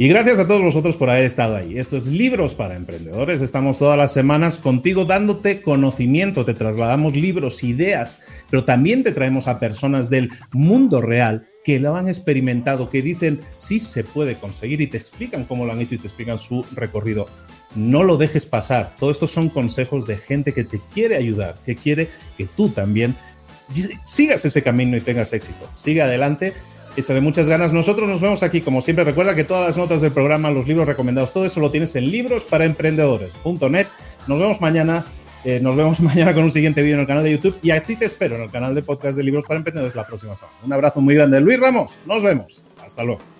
[0.00, 1.78] Y gracias a todos vosotros por haber estado ahí.
[1.78, 3.42] Esto es Libros para Emprendedores.
[3.42, 6.46] Estamos todas las semanas contigo dándote conocimiento.
[6.46, 11.96] Te trasladamos libros, ideas, pero también te traemos a personas del mundo real que lo
[11.96, 15.96] han experimentado, que dicen sí se puede conseguir y te explican cómo lo han hecho
[15.96, 17.26] y te explican su recorrido.
[17.74, 18.94] No lo dejes pasar.
[18.98, 23.16] Todo esto son consejos de gente que te quiere ayudar, que quiere que tú también
[24.02, 25.70] sigas ese camino y tengas éxito.
[25.74, 26.54] Sigue adelante
[27.08, 27.72] de muchas ganas.
[27.72, 29.04] Nosotros nos vemos aquí, como siempre.
[29.04, 32.10] Recuerda que todas las notas del programa, los libros recomendados, todo eso lo tienes en
[32.10, 33.86] librosparaemprendedores.net.
[34.26, 35.04] Nos vemos mañana.
[35.44, 37.82] Eh, nos vemos mañana con un siguiente vídeo en el canal de YouTube y a
[37.82, 40.56] ti te espero en el canal de podcast de Libros para Emprendedores la próxima semana.
[40.64, 41.40] Un abrazo muy grande.
[41.40, 42.64] Luis Ramos, nos vemos.
[42.84, 43.39] Hasta luego.